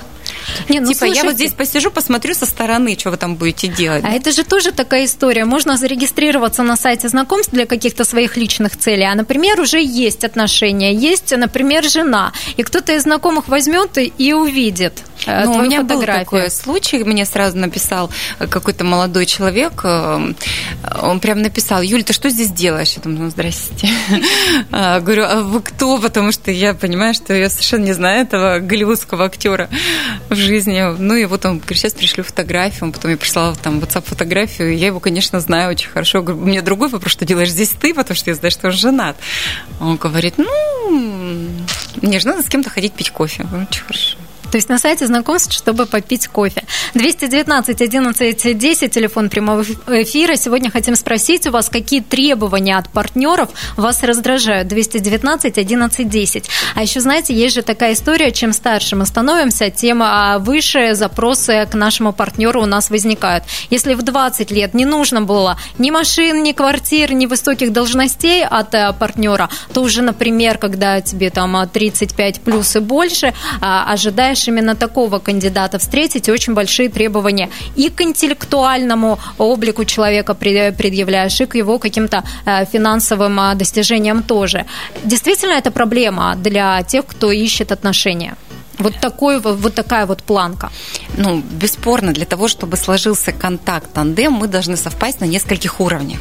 Не, 0.69 0.79
ну, 0.79 0.87
типа, 0.87 0.99
слушайте, 0.99 1.19
я 1.19 1.23
вот 1.23 1.35
здесь 1.35 1.53
посижу, 1.53 1.91
посмотрю 1.91 2.33
со 2.33 2.45
стороны, 2.45 2.97
что 2.97 3.11
вы 3.11 3.17
там 3.17 3.35
будете 3.35 3.67
делать. 3.67 4.03
А 4.05 4.11
это 4.11 4.31
же 4.31 4.43
тоже 4.43 4.71
такая 4.71 5.05
история. 5.05 5.45
Можно 5.45 5.77
зарегистрироваться 5.77 6.63
на 6.63 6.75
сайте 6.75 7.09
знакомств 7.09 7.51
для 7.51 7.65
каких-то 7.65 8.03
своих 8.03 8.37
личных 8.37 8.77
целей, 8.77 9.03
а, 9.03 9.15
например, 9.15 9.59
уже 9.59 9.81
есть 9.81 10.23
отношения, 10.23 10.93
есть, 10.93 11.35
например, 11.35 11.83
жена, 11.83 12.33
и 12.57 12.63
кто-то 12.63 12.93
из 12.93 13.03
знакомых 13.03 13.47
возьмет 13.47 13.97
и 13.97 14.33
увидит 14.33 14.93
э, 15.25 15.45
ну, 15.45 15.53
у 15.53 15.61
меня 15.61 15.81
фотографию. 15.81 16.25
был 16.25 16.25
такой 16.25 16.51
случай, 16.51 17.03
мне 17.03 17.25
сразу 17.25 17.57
написал 17.57 18.09
какой-то 18.39 18.83
молодой 18.83 19.25
человек, 19.25 19.81
э, 19.83 20.33
он 21.01 21.19
прям 21.19 21.41
написал, 21.41 21.81
Юль, 21.81 22.03
ты 22.03 22.13
что 22.13 22.29
здесь 22.29 22.51
делаешь? 22.51 22.93
Я 22.95 23.01
думаю, 23.01 23.23
ну, 23.23 23.29
здрасте. 23.29 23.89
А, 24.71 24.99
говорю, 24.99 25.23
а 25.25 25.41
вы 25.41 25.61
кто? 25.61 25.97
Потому 25.97 26.31
что 26.31 26.51
я 26.51 26.73
понимаю, 26.73 27.13
что 27.13 27.33
я 27.33 27.49
совершенно 27.49 27.85
не 27.85 27.93
знаю 27.93 28.23
этого 28.23 28.59
голливудского 28.59 29.25
актера 29.25 29.69
в 30.35 30.39
жизни. 30.39 30.81
Ну 30.97 31.15
и 31.15 31.25
вот 31.25 31.45
он 31.45 31.59
говорит, 31.59 31.77
сейчас 31.77 31.93
пришлю 31.93 32.23
фотографию, 32.23 32.85
он 32.85 32.91
потом 32.91 33.11
я 33.11 33.17
прислала 33.17 33.55
там 33.55 33.79
WhatsApp 33.79 34.03
фотографию, 34.05 34.77
я 34.77 34.87
его, 34.87 34.99
конечно, 34.99 35.39
знаю 35.39 35.71
очень 35.71 35.89
хорошо. 35.89 36.19
Я 36.19 36.23
говорю, 36.23 36.43
у 36.43 36.45
меня 36.45 36.61
другой 36.61 36.89
вопрос, 36.89 37.11
что 37.11 37.25
делаешь 37.25 37.51
здесь 37.51 37.69
ты, 37.69 37.93
потому 37.93 38.15
что 38.15 38.29
я 38.29 38.35
знаю, 38.35 38.51
что 38.51 38.67
он 38.67 38.73
женат. 38.73 39.17
Он 39.79 39.97
говорит, 39.97 40.35
ну, 40.37 41.49
мне 42.01 42.19
же 42.19 42.27
надо 42.27 42.43
с 42.43 42.47
кем-то 42.47 42.69
ходить 42.69 42.93
пить 42.93 43.11
кофе. 43.11 43.43
Очень 43.43 43.83
хорошо. 43.83 44.17
То 44.51 44.57
есть 44.57 44.67
на 44.67 44.77
сайте 44.77 45.07
знакомств, 45.07 45.53
чтобы 45.53 45.85
попить 45.85 46.27
кофе. 46.27 46.63
219 46.93 47.81
11 47.81 48.57
10, 48.57 48.91
телефон 48.91 49.29
прямого 49.29 49.63
эфира. 49.63 50.35
Сегодня 50.35 50.69
хотим 50.69 50.95
спросить 50.95 51.47
у 51.47 51.51
вас, 51.51 51.69
какие 51.69 52.01
требования 52.01 52.77
от 52.77 52.89
партнеров 52.89 53.49
вас 53.77 54.03
раздражают. 54.03 54.67
219 54.67 55.57
11 55.57 56.09
10. 56.09 56.49
А 56.75 56.81
еще, 56.81 56.99
знаете, 56.99 57.33
есть 57.33 57.55
же 57.55 57.61
такая 57.61 57.93
история, 57.93 58.31
чем 58.31 58.51
старше 58.51 58.97
мы 58.97 59.05
становимся, 59.05 59.69
тем 59.69 60.03
а, 60.03 60.37
выше 60.39 60.95
запросы 60.95 61.65
к 61.71 61.73
нашему 61.73 62.11
партнеру 62.11 62.61
у 62.61 62.65
нас 62.65 62.89
возникают. 62.89 63.45
Если 63.69 63.93
в 63.93 64.01
20 64.01 64.51
лет 64.51 64.73
не 64.73 64.85
нужно 64.85 65.21
было 65.21 65.57
ни 65.77 65.91
машин, 65.91 66.43
ни 66.43 66.51
квартир, 66.51 67.13
ни 67.13 67.25
высоких 67.25 67.71
должностей 67.71 68.45
от 68.45 68.73
э, 68.73 68.91
партнера, 68.99 69.49
то 69.73 69.81
уже, 69.81 70.01
например, 70.01 70.57
когда 70.57 70.99
тебе 70.99 71.29
там 71.29 71.55
35 71.71 72.41
плюс 72.41 72.75
и 72.75 72.79
больше, 72.79 73.33
а, 73.61 73.85
ожидаешь 73.91 74.40
ожидаешь 74.41 74.47
именно 74.47 74.75
такого 74.75 75.19
кандидата 75.19 75.77
встретить, 75.77 76.29
очень 76.29 76.53
большие 76.53 76.89
требования 76.89 77.49
и 77.77 77.89
к 77.89 78.01
интеллектуальному 78.01 79.17
облику 79.37 79.85
человека 79.85 80.33
предъявляешь, 80.33 81.41
и 81.41 81.45
к 81.45 81.57
его 81.57 81.79
каким-то 81.79 82.23
э, 82.45 82.65
финансовым 82.65 83.39
э, 83.39 83.55
достижениям 83.55 84.23
тоже. 84.23 84.65
Действительно, 85.03 85.53
это 85.53 85.71
проблема 85.71 86.35
для 86.35 86.83
тех, 86.83 87.05
кто 87.05 87.31
ищет 87.31 87.71
отношения. 87.71 88.35
Вот, 88.79 88.93
такой, 89.01 89.39
вот 89.39 89.75
такая 89.75 90.05
вот 90.05 90.23
планка. 90.23 90.69
Ну, 91.17 91.43
бесспорно, 91.61 92.13
для 92.13 92.25
того, 92.25 92.47
чтобы 92.47 92.77
сложился 92.77 93.31
контакт 93.31 93.93
тандем, 93.93 94.31
мы 94.33 94.47
должны 94.47 94.77
совпасть 94.77 95.21
на 95.21 95.27
нескольких 95.27 95.79
уровнях 95.79 96.19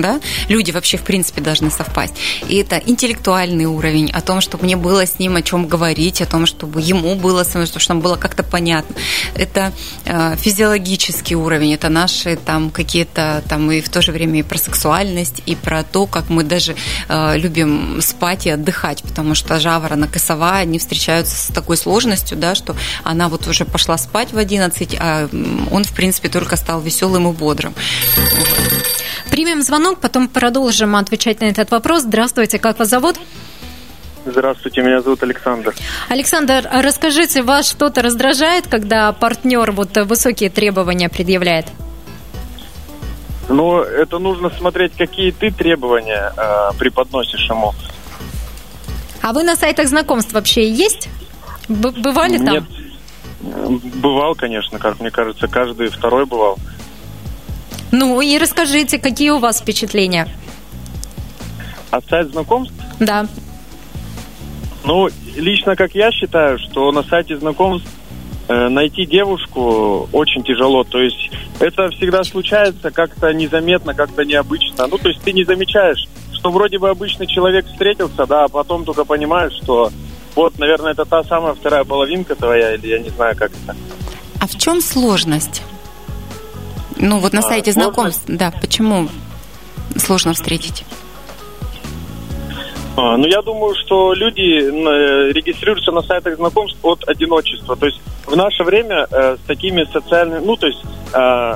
да, 0.00 0.20
люди 0.48 0.70
вообще 0.70 0.96
в 0.96 1.02
принципе 1.02 1.40
должны 1.40 1.70
совпасть. 1.70 2.14
И 2.48 2.56
это 2.56 2.76
интеллектуальный 2.76 3.66
уровень, 3.66 4.10
о 4.10 4.20
том, 4.20 4.40
чтобы 4.40 4.64
мне 4.64 4.76
было 4.76 5.06
с 5.06 5.18
ним 5.18 5.36
о 5.36 5.42
чем 5.42 5.66
говорить, 5.66 6.20
о 6.20 6.26
том, 6.26 6.46
чтобы 6.46 6.80
ему 6.80 7.14
было 7.14 7.44
чтобы 7.44 7.80
нам 7.88 8.00
было 8.00 8.16
как-то 8.16 8.42
понятно. 8.42 8.94
Это 9.34 9.72
э, 10.04 10.36
физиологический 10.36 11.36
уровень, 11.36 11.74
это 11.74 11.88
наши 11.88 12.36
там 12.36 12.70
какие-то 12.70 13.42
там 13.48 13.70
и 13.70 13.80
в 13.80 13.88
то 13.88 14.02
же 14.02 14.12
время 14.12 14.40
и 14.40 14.42
про 14.42 14.58
сексуальность, 14.58 15.42
и 15.46 15.54
про 15.54 15.82
то, 15.82 16.06
как 16.06 16.28
мы 16.28 16.44
даже 16.44 16.76
э, 17.08 17.38
любим 17.38 18.00
спать 18.00 18.46
и 18.46 18.50
отдыхать, 18.50 19.02
потому 19.02 19.34
что 19.34 19.58
жаворонок 19.60 20.16
и 20.16 20.18
сова, 20.18 20.58
они 20.58 20.78
встречаются 20.78 21.36
с 21.36 21.52
такой 21.52 21.76
сложностью, 21.76 22.36
да, 22.36 22.54
что 22.54 22.76
она 23.04 23.28
вот 23.28 23.46
уже 23.46 23.64
пошла 23.64 23.98
спать 23.98 24.32
в 24.32 24.38
11, 24.38 24.96
а 24.98 25.28
он, 25.70 25.84
в 25.84 25.92
принципе, 25.92 26.28
только 26.28 26.56
стал 26.56 26.80
веселым 26.80 27.28
и 27.28 27.32
бодрым. 27.32 27.74
Примем 29.42 29.62
звонок, 29.62 30.00
потом 30.00 30.28
продолжим 30.28 30.94
отвечать 30.96 31.40
на 31.40 31.46
этот 31.46 31.70
вопрос. 31.70 32.02
Здравствуйте, 32.02 32.58
как 32.58 32.78
вас 32.78 32.90
зовут? 32.90 33.16
Здравствуйте, 34.26 34.82
меня 34.82 35.00
зовут 35.00 35.22
Александр. 35.22 35.74
Александр, 36.10 36.68
расскажите, 36.70 37.42
вас 37.42 37.70
что-то 37.70 38.02
раздражает, 38.02 38.66
когда 38.66 39.10
партнер 39.12 39.72
вот 39.72 39.96
высокие 39.96 40.50
требования 40.50 41.08
предъявляет? 41.08 41.64
Ну, 43.48 43.78
это 43.80 44.18
нужно 44.18 44.50
смотреть, 44.50 44.92
какие 44.98 45.30
ты 45.30 45.50
требования 45.50 46.34
э, 46.36 46.76
преподносишь 46.78 47.48
ему. 47.48 47.72
А 49.22 49.32
вы 49.32 49.42
на 49.42 49.56
сайтах 49.56 49.88
знакомств 49.88 50.34
вообще 50.34 50.70
есть? 50.70 51.08
Б- 51.66 51.92
бывали 51.92 52.36
там? 52.36 52.56
Нет, 52.56 52.64
бывал, 54.02 54.34
конечно, 54.34 54.78
как 54.78 55.00
мне 55.00 55.10
кажется, 55.10 55.48
каждый 55.48 55.88
второй 55.88 56.26
бывал. 56.26 56.58
Ну 57.92 58.20
и 58.20 58.38
расскажите, 58.38 58.98
какие 58.98 59.30
у 59.30 59.38
вас 59.38 59.60
впечатления? 59.60 60.28
От 61.90 62.04
сайт 62.06 62.30
знакомств? 62.30 62.74
Да. 63.00 63.26
Ну, 64.84 65.08
лично 65.36 65.76
как 65.76 65.94
я 65.94 66.10
считаю, 66.12 66.58
что 66.58 66.90
на 66.92 67.02
сайте 67.02 67.36
знакомств 67.36 67.88
э, 68.48 68.68
найти 68.68 69.06
девушку 69.06 70.08
очень 70.12 70.42
тяжело. 70.44 70.84
То 70.84 71.00
есть 71.00 71.30
это 71.58 71.90
всегда 71.90 72.22
случается 72.24 72.90
как-то 72.90 73.32
незаметно, 73.32 73.94
как-то 73.94 74.24
необычно. 74.24 74.86
Ну, 74.86 74.96
то 74.98 75.08
есть 75.08 75.20
ты 75.22 75.32
не 75.32 75.44
замечаешь, 75.44 76.08
что 76.32 76.50
вроде 76.50 76.78
бы 76.78 76.88
обычный 76.88 77.26
человек 77.26 77.66
встретился, 77.66 78.24
да, 78.26 78.44
а 78.44 78.48
потом 78.48 78.84
только 78.84 79.04
понимаешь, 79.04 79.52
что 79.62 79.90
вот, 80.34 80.58
наверное, 80.58 80.92
это 80.92 81.04
та 81.04 81.22
самая 81.24 81.54
вторая 81.54 81.84
половинка 81.84 82.34
твоя, 82.34 82.74
или 82.74 82.86
я 82.86 82.98
не 82.98 83.10
знаю, 83.10 83.36
как 83.36 83.50
это. 83.50 83.76
А 84.40 84.46
в 84.46 84.56
чем 84.56 84.80
сложность? 84.80 85.62
Ну, 87.00 87.18
вот 87.18 87.32
на 87.32 87.40
а, 87.40 87.42
сайте 87.42 87.72
знакомств, 87.72 88.24
да, 88.28 88.52
почему 88.60 89.08
сложно 89.96 90.34
встретить? 90.34 90.84
А, 92.96 93.16
ну, 93.16 93.26
я 93.26 93.40
думаю, 93.40 93.74
что 93.74 94.12
люди 94.12 94.60
э, 94.60 95.32
регистрируются 95.32 95.92
на 95.92 96.02
сайтах 96.02 96.36
знакомств 96.36 96.78
от 96.82 97.08
одиночества. 97.08 97.74
То 97.76 97.86
есть 97.86 98.00
в 98.26 98.36
наше 98.36 98.64
время 98.64 99.06
э, 99.10 99.36
с 99.42 99.46
такими 99.46 99.84
социальными... 99.90 100.44
Ну, 100.44 100.56
то 100.56 100.66
есть 100.66 100.80
э, 101.14 101.54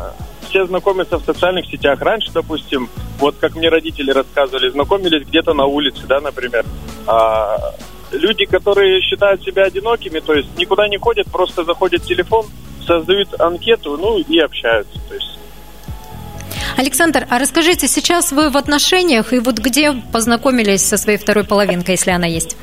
все 0.48 0.66
знакомятся 0.66 1.18
в 1.18 1.24
социальных 1.24 1.66
сетях. 1.66 2.00
Раньше, 2.00 2.30
допустим, 2.32 2.88
вот 3.18 3.36
как 3.38 3.54
мне 3.54 3.68
родители 3.68 4.12
рассказывали, 4.12 4.70
знакомились 4.70 5.26
где-то 5.26 5.52
на 5.52 5.66
улице, 5.66 6.06
да, 6.06 6.20
например. 6.20 6.64
А, 7.06 7.74
люди, 8.12 8.46
которые 8.46 9.02
считают 9.02 9.42
себя 9.42 9.64
одинокими, 9.64 10.20
то 10.20 10.32
есть 10.32 10.48
никуда 10.56 10.88
не 10.88 10.96
ходят, 10.96 11.26
просто 11.30 11.64
заходят 11.64 12.02
в 12.02 12.06
телефон, 12.06 12.46
создают 12.86 13.40
анкету, 13.40 13.96
ну 13.96 14.18
и 14.18 14.38
общаются. 14.38 14.98
То 15.08 15.14
есть 15.14 15.38
Александр, 16.76 17.26
а 17.30 17.38
расскажите, 17.38 17.86
сейчас 17.86 18.32
вы 18.32 18.50
в 18.50 18.56
отношениях, 18.56 19.32
и 19.32 19.38
вот 19.38 19.58
где 19.58 19.92
познакомились 20.12 20.84
со 20.84 20.96
своей 20.96 21.18
второй 21.18 21.44
половинкой, 21.44 21.94
если 21.94 22.10
она 22.10 22.26
есть? 22.26 22.56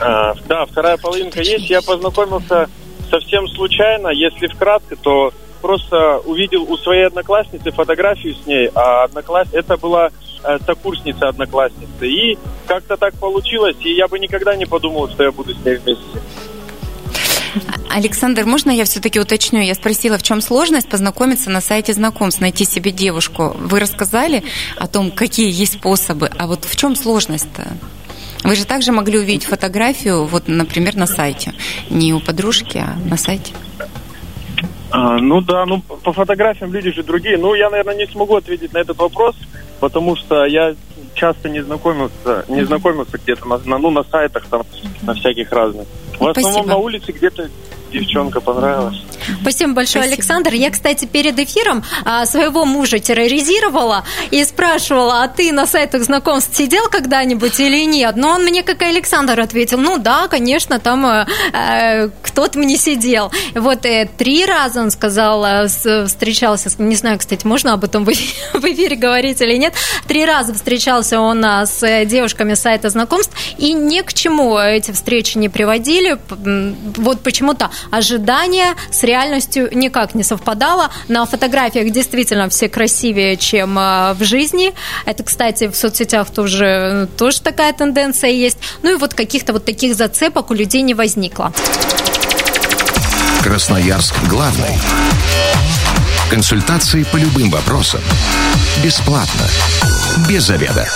А, 0.00 0.34
да, 0.46 0.66
вторая 0.66 0.96
половинка 0.96 1.40
есть. 1.40 1.68
Я 1.68 1.82
познакомился 1.82 2.68
совсем 3.10 3.48
случайно. 3.48 4.08
Если 4.08 4.46
вкратце, 4.46 4.96
то 4.96 5.32
просто 5.60 6.18
увидел 6.18 6.62
у 6.62 6.76
своей 6.76 7.06
одноклассницы 7.06 7.70
фотографию 7.70 8.34
с 8.34 8.46
ней, 8.46 8.68
а 8.74 9.04
однокласс... 9.04 9.48
это 9.52 9.76
была 9.76 10.10
э, 10.44 10.58
сокурсница 10.66 11.28
одноклассницы. 11.28 12.08
И 12.08 12.38
как-то 12.66 12.96
так 12.96 13.14
получилось, 13.14 13.76
и 13.80 13.94
я 13.94 14.08
бы 14.08 14.18
никогда 14.18 14.56
не 14.56 14.66
подумал, 14.66 15.08
что 15.08 15.22
я 15.22 15.30
буду 15.30 15.54
с 15.54 15.64
ней 15.64 15.76
вместе. 15.76 16.20
Александр, 17.90 18.44
можно 18.44 18.70
я 18.70 18.84
все-таки 18.84 19.20
уточню? 19.20 19.60
Я 19.60 19.74
спросила, 19.74 20.18
в 20.18 20.22
чем 20.22 20.40
сложность 20.40 20.88
познакомиться 20.88 21.50
на 21.50 21.60
сайте 21.60 21.92
знакомств, 21.92 22.40
найти 22.40 22.64
себе 22.64 22.90
девушку. 22.90 23.54
Вы 23.58 23.80
рассказали 23.80 24.42
о 24.76 24.86
том, 24.86 25.10
какие 25.10 25.50
есть 25.50 25.74
способы, 25.74 26.30
а 26.38 26.46
вот 26.46 26.64
в 26.64 26.76
чем 26.76 26.96
сложность-то? 26.96 27.68
Вы 28.44 28.56
же 28.56 28.64
также 28.64 28.92
могли 28.92 29.18
увидеть 29.18 29.44
фотографию, 29.44 30.24
вот, 30.24 30.48
например, 30.48 30.96
на 30.96 31.06
сайте. 31.06 31.54
Не 31.90 32.12
у 32.12 32.20
подружки, 32.20 32.78
а 32.78 32.96
на 33.08 33.16
сайте. 33.16 33.52
А, 34.90 35.18
ну 35.18 35.40
да, 35.40 35.64
ну 35.64 35.80
по 35.80 36.12
фотографиям 36.12 36.72
люди 36.72 36.90
же 36.90 37.02
другие. 37.02 37.38
Ну, 37.38 37.54
я, 37.54 37.70
наверное, 37.70 37.94
не 37.94 38.06
смогу 38.06 38.36
ответить 38.36 38.72
на 38.72 38.78
этот 38.78 38.98
вопрос, 38.98 39.36
потому 39.80 40.16
что 40.16 40.44
я 40.44 40.74
часто 41.14 41.48
не 41.48 41.62
знакомился, 41.62 42.44
не 42.48 42.64
знакомился 42.64 43.18
где-то 43.18 43.46
на, 43.46 43.78
ну, 43.78 43.90
на 43.90 44.04
сайтах 44.04 44.44
там, 44.48 44.62
на 45.02 45.14
всяких 45.14 45.50
разных. 45.52 45.86
В 46.18 46.26
основном 46.26 46.52
Спасибо. 46.52 46.66
на 46.66 46.76
улице 46.76 47.12
где-то 47.12 47.48
девчонка 47.92 48.40
понравилась. 48.40 48.96
Спасибо 49.40 49.74
большое, 49.74 50.04
Спасибо. 50.04 50.14
Александр. 50.14 50.52
Я, 50.54 50.70
кстати, 50.70 51.04
перед 51.04 51.38
эфиром 51.38 51.84
а, 52.04 52.26
своего 52.26 52.64
мужа 52.64 52.98
терроризировала 52.98 54.04
и 54.30 54.44
спрашивала, 54.44 55.22
а 55.22 55.28
ты 55.28 55.52
на 55.52 55.66
сайтах 55.66 56.02
знакомств 56.02 56.56
сидел 56.56 56.88
когда-нибудь 56.88 57.58
или 57.60 57.84
нет? 57.84 58.16
Но 58.16 58.30
он 58.30 58.44
мне, 58.44 58.62
как 58.62 58.82
и 58.82 58.86
Александр, 58.86 59.38
ответил, 59.40 59.78
ну 59.78 59.98
да, 59.98 60.28
конечно, 60.28 60.78
там 60.78 61.06
э, 61.06 61.26
э 61.52 62.08
кто-то 62.22 62.58
мне 62.58 62.76
сидел. 62.76 63.30
Вот 63.54 63.84
э, 63.84 64.08
три 64.16 64.44
раза 64.46 64.80
он 64.80 64.90
сказал, 64.90 65.44
э, 65.44 65.68
встречался, 66.06 66.70
не 66.78 66.96
знаю, 66.96 67.18
кстати, 67.18 67.46
можно 67.46 67.74
об 67.74 67.84
этом 67.84 68.04
в 68.04 68.08
эфире 68.08 68.96
говорить 68.96 69.40
или 69.40 69.56
нет, 69.56 69.74
три 70.08 70.24
раза 70.24 70.54
встречался 70.54 71.20
он 71.20 71.44
а, 71.44 71.66
с 71.66 72.04
девушками 72.06 72.54
сайта 72.54 72.90
знакомств, 72.90 73.34
и 73.58 73.72
ни 73.72 74.00
к 74.00 74.12
чему 74.14 74.58
эти 74.58 74.92
встречи 74.92 75.38
не 75.38 75.48
приводили. 75.48 76.18
Вот 76.96 77.20
почему-то 77.20 77.70
ожидания 77.90 78.74
с 78.90 79.02
реальностью 79.02 79.68
никак 79.72 80.14
не 80.14 80.22
совпадало. 80.22 80.90
На 81.08 81.26
фотографиях 81.26 81.90
действительно 81.90 82.48
все 82.48 82.68
красивее, 82.68 83.36
чем 83.36 83.78
э, 83.78 84.14
в 84.14 84.24
жизни. 84.24 84.72
Это, 85.04 85.22
кстати, 85.22 85.68
в 85.68 85.76
соцсетях 85.76 86.30
тоже, 86.30 87.08
тоже 87.18 87.40
такая 87.40 87.72
тенденция 87.72 88.30
есть. 88.30 88.58
Ну 88.82 88.92
и 88.92 88.96
вот 88.96 89.14
каких-то 89.14 89.52
вот 89.52 89.64
таких 89.64 89.94
зацепок 89.94 90.50
у 90.50 90.54
людей 90.54 90.82
не 90.82 90.94
возникло. 90.94 91.52
Красноярск 93.42 94.14
главный. 94.28 94.78
Консультации 96.30 97.02
по 97.02 97.16
любым 97.16 97.50
вопросам. 97.50 98.00
Бесплатно. 98.82 99.46
Без 100.28 100.44
заведа. 100.44 100.88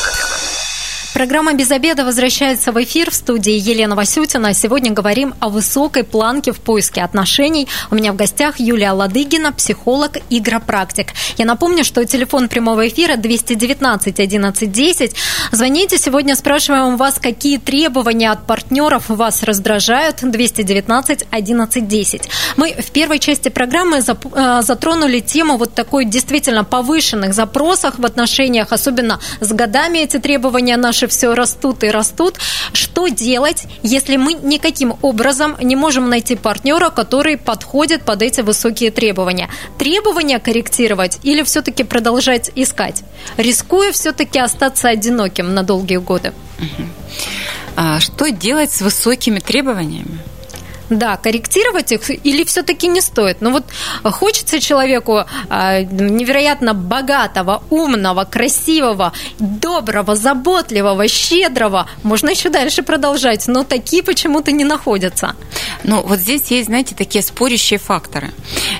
Программа 1.16 1.54
«Без 1.54 1.70
обеда» 1.70 2.04
возвращается 2.04 2.72
в 2.72 2.84
эфир 2.84 3.10
в 3.10 3.14
студии 3.14 3.54
Елена 3.54 3.96
Васютина. 3.96 4.52
Сегодня 4.52 4.92
говорим 4.92 5.32
о 5.40 5.48
высокой 5.48 6.04
планке 6.04 6.52
в 6.52 6.60
поиске 6.60 7.00
отношений. 7.00 7.68
У 7.90 7.94
меня 7.94 8.12
в 8.12 8.16
гостях 8.16 8.60
Юлия 8.60 8.90
Ладыгина, 8.90 9.50
психолог, 9.52 10.18
игропрактик. 10.28 11.06
Я 11.38 11.46
напомню, 11.46 11.84
что 11.84 12.04
телефон 12.04 12.50
прямого 12.50 12.86
эфира 12.86 13.16
219 13.16 14.20
11 14.20 14.70
10. 14.70 15.16
Звоните, 15.52 15.96
сегодня 15.96 16.36
спрашиваем 16.36 16.98
вас, 16.98 17.18
какие 17.18 17.56
требования 17.56 18.30
от 18.30 18.46
партнеров 18.46 19.04
вас 19.08 19.42
раздражают. 19.42 20.18
219 20.20 21.28
11 21.30 21.88
10. 21.88 22.28
Мы 22.58 22.74
в 22.74 22.90
первой 22.90 23.20
части 23.20 23.48
программы 23.48 24.00
э, 24.00 24.60
затронули 24.60 25.20
тему 25.20 25.56
вот 25.56 25.72
такой 25.72 26.04
действительно 26.04 26.62
повышенных 26.62 27.32
запросах 27.32 27.98
в 27.98 28.04
отношениях, 28.04 28.70
особенно 28.70 29.18
с 29.40 29.50
годами 29.50 30.00
эти 30.00 30.18
требования 30.18 30.76
наши 30.76 31.05
дальше 31.06 31.08
все 31.08 31.34
растут 31.34 31.84
и 31.84 31.90
растут. 31.90 32.38
Что 32.72 33.08
делать, 33.08 33.64
если 33.82 34.16
мы 34.16 34.34
никаким 34.34 34.94
образом 35.02 35.56
не 35.62 35.76
можем 35.76 36.08
найти 36.08 36.36
партнера, 36.36 36.90
который 36.90 37.36
подходит 37.36 38.02
под 38.02 38.22
эти 38.22 38.42
высокие 38.42 38.90
требования? 38.90 39.48
Требования 39.78 40.38
корректировать 40.38 41.18
или 41.24 41.42
все-таки 41.42 41.84
продолжать 41.84 42.50
искать, 42.56 43.02
рискуя 43.36 43.92
все-таки 43.92 44.38
остаться 44.38 44.88
одиноким 44.88 45.54
на 45.54 45.62
долгие 45.62 45.98
годы? 45.98 46.32
А 47.76 48.00
что 48.00 48.30
делать 48.30 48.70
с 48.70 48.80
высокими 48.80 49.38
требованиями? 49.38 50.18
Да, 50.90 51.16
корректировать 51.16 51.92
их 51.92 52.10
или 52.10 52.44
все-таки 52.44 52.86
не 52.88 53.00
стоит? 53.00 53.40
Ну 53.40 53.50
вот 53.50 53.64
хочется 54.04 54.60
человеку 54.60 55.24
э, 55.50 55.82
невероятно 55.82 56.74
богатого, 56.74 57.62
умного, 57.70 58.24
красивого, 58.24 59.12
доброго, 59.38 60.14
заботливого, 60.14 61.08
щедрого. 61.08 61.88
Можно 62.02 62.30
еще 62.30 62.50
дальше 62.50 62.82
продолжать, 62.82 63.48
но 63.48 63.64
такие 63.64 64.02
почему-то 64.02 64.52
не 64.52 64.64
находятся. 64.64 65.34
Ну 65.82 66.02
вот 66.02 66.20
здесь 66.20 66.50
есть, 66.50 66.66
знаете, 66.66 66.94
такие 66.94 67.22
спорящие 67.22 67.78
факторы. 67.78 68.32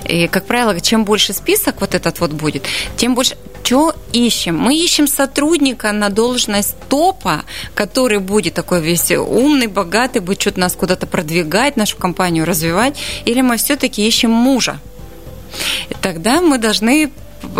И, 0.05 0.27
как 0.27 0.45
правило, 0.45 0.79
чем 0.79 1.03
больше 1.03 1.33
список 1.33 1.81
вот 1.81 1.93
этот 1.93 2.19
вот 2.19 2.31
будет, 2.31 2.63
тем 2.95 3.15
больше 3.15 3.35
что 3.67 3.93
ищем? 4.13 4.57
Мы 4.57 4.77
ищем 4.77 5.07
сотрудника 5.07 5.91
на 5.91 6.07
должность 6.07 6.73
топа, 6.87 7.43
который 7.75 8.19
будет 8.19 8.53
такой 8.53 8.79
весь 8.79 9.11
умный, 9.11 9.67
богатый, 9.67 10.19
будет 10.19 10.39
что-то 10.39 10.61
нас 10.61 10.73
куда-то 10.73 11.05
продвигать, 11.05 11.75
нашу 11.75 11.97
компанию 11.97 12.45
развивать, 12.45 12.97
или 13.25 13.41
мы 13.41 13.57
все-таки 13.57 14.07
ищем 14.07 14.31
мужа? 14.31 14.79
Тогда 16.01 16.39
мы 16.39 16.59
должны 16.59 17.11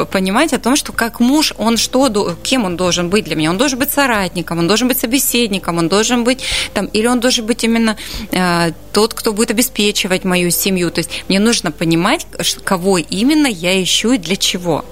понимать 0.10 0.54
о 0.54 0.60
том, 0.60 0.78
что 0.78 0.94
как 0.94 1.20
муж, 1.20 1.54
он 1.58 1.76
что, 1.76 2.38
кем 2.42 2.64
он 2.64 2.78
должен 2.78 3.10
быть 3.10 3.26
для 3.26 3.36
меня? 3.36 3.50
Он 3.50 3.58
должен 3.58 3.78
быть 3.78 3.92
соратником, 3.92 4.60
он 4.60 4.68
должен 4.70 4.88
быть 4.88 4.98
собеседником, 4.98 5.78
он 5.78 5.90
должен 5.90 6.24
быть 6.24 6.42
там, 6.74 6.86
или 6.86 7.06
он 7.06 7.20
должен 7.20 7.46
быть 7.46 7.66
именно 7.66 7.98
э, 8.32 8.72
тот, 8.94 9.14
кто 9.14 9.34
будет 9.34 9.52
обеспечивать 9.52 10.24
мою 10.24 10.52
семью. 10.52 10.90
То 10.90 11.00
есть 11.00 11.26
мне 11.28 11.42
нужно 11.42 11.72
понимать, 11.72 12.26
кого 12.64 12.98
именно 12.98 13.48
я 13.48 13.84
ищу 13.84 14.14
и 14.14 14.18
для 14.18 14.38
чего. 14.38 14.86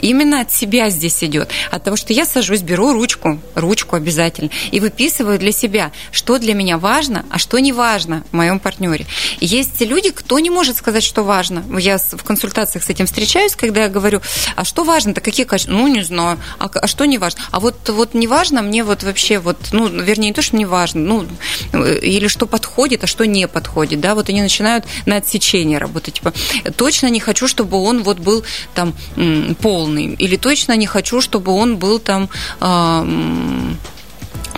Именно 0.00 0.40
от 0.40 0.52
себя 0.52 0.90
здесь 0.90 1.22
идет. 1.24 1.50
От 1.70 1.84
того, 1.84 1.96
что 1.96 2.12
я 2.12 2.24
сажусь, 2.24 2.60
беру 2.60 2.92
ручку, 2.92 3.40
ручку 3.54 3.96
обязательно, 3.96 4.50
и 4.70 4.80
выписываю 4.80 5.38
для 5.38 5.52
себя, 5.52 5.92
что 6.10 6.38
для 6.38 6.54
меня 6.54 6.78
важно, 6.78 7.24
а 7.30 7.38
что 7.38 7.58
не 7.58 7.72
важно 7.72 8.24
в 8.30 8.34
моем 8.34 8.58
партнере. 8.58 9.06
есть 9.40 9.80
люди, 9.80 10.10
кто 10.10 10.38
не 10.38 10.50
может 10.50 10.76
сказать, 10.76 11.02
что 11.02 11.22
важно. 11.22 11.64
Я 11.78 11.98
в 11.98 12.22
консультациях 12.24 12.84
с 12.84 12.88
этим 12.88 13.06
встречаюсь, 13.06 13.54
когда 13.56 13.82
я 13.82 13.88
говорю, 13.88 14.20
а 14.56 14.64
что 14.64 14.84
важно-то, 14.84 15.20
какие 15.20 15.46
качества? 15.46 15.72
Ну, 15.72 15.86
не 15.88 16.02
знаю. 16.02 16.38
А, 16.58 16.70
а 16.72 16.86
что 16.86 17.04
не 17.04 17.18
важно? 17.18 17.40
А 17.50 17.60
вот, 17.60 17.88
вот 17.88 18.14
не 18.14 18.26
важно 18.26 18.62
мне 18.62 18.84
вот 18.84 19.02
вообще, 19.02 19.38
вот, 19.38 19.58
ну, 19.72 19.88
вернее, 19.88 20.28
не 20.28 20.32
то, 20.32 20.42
что 20.42 20.56
не 20.56 20.64
важно, 20.64 21.00
ну, 21.00 21.26
или 22.02 22.28
что 22.28 22.46
подходит, 22.46 23.04
а 23.04 23.06
что 23.06 23.24
не 23.24 23.48
подходит, 23.48 24.00
да, 24.00 24.14
вот 24.14 24.28
они 24.28 24.42
начинают 24.42 24.84
на 25.06 25.16
отсечение 25.16 25.78
работать, 25.78 26.14
типа, 26.14 26.32
точно 26.76 27.08
не 27.08 27.20
хочу, 27.20 27.48
чтобы 27.48 27.78
он 27.78 28.02
вот 28.02 28.18
был 28.18 28.44
там 28.74 28.94
полный. 29.60 30.14
Или 30.14 30.36
точно 30.36 30.76
не 30.76 30.86
хочу, 30.86 31.20
чтобы 31.20 31.52
он 31.52 31.76
был 31.76 31.98
там 31.98 32.28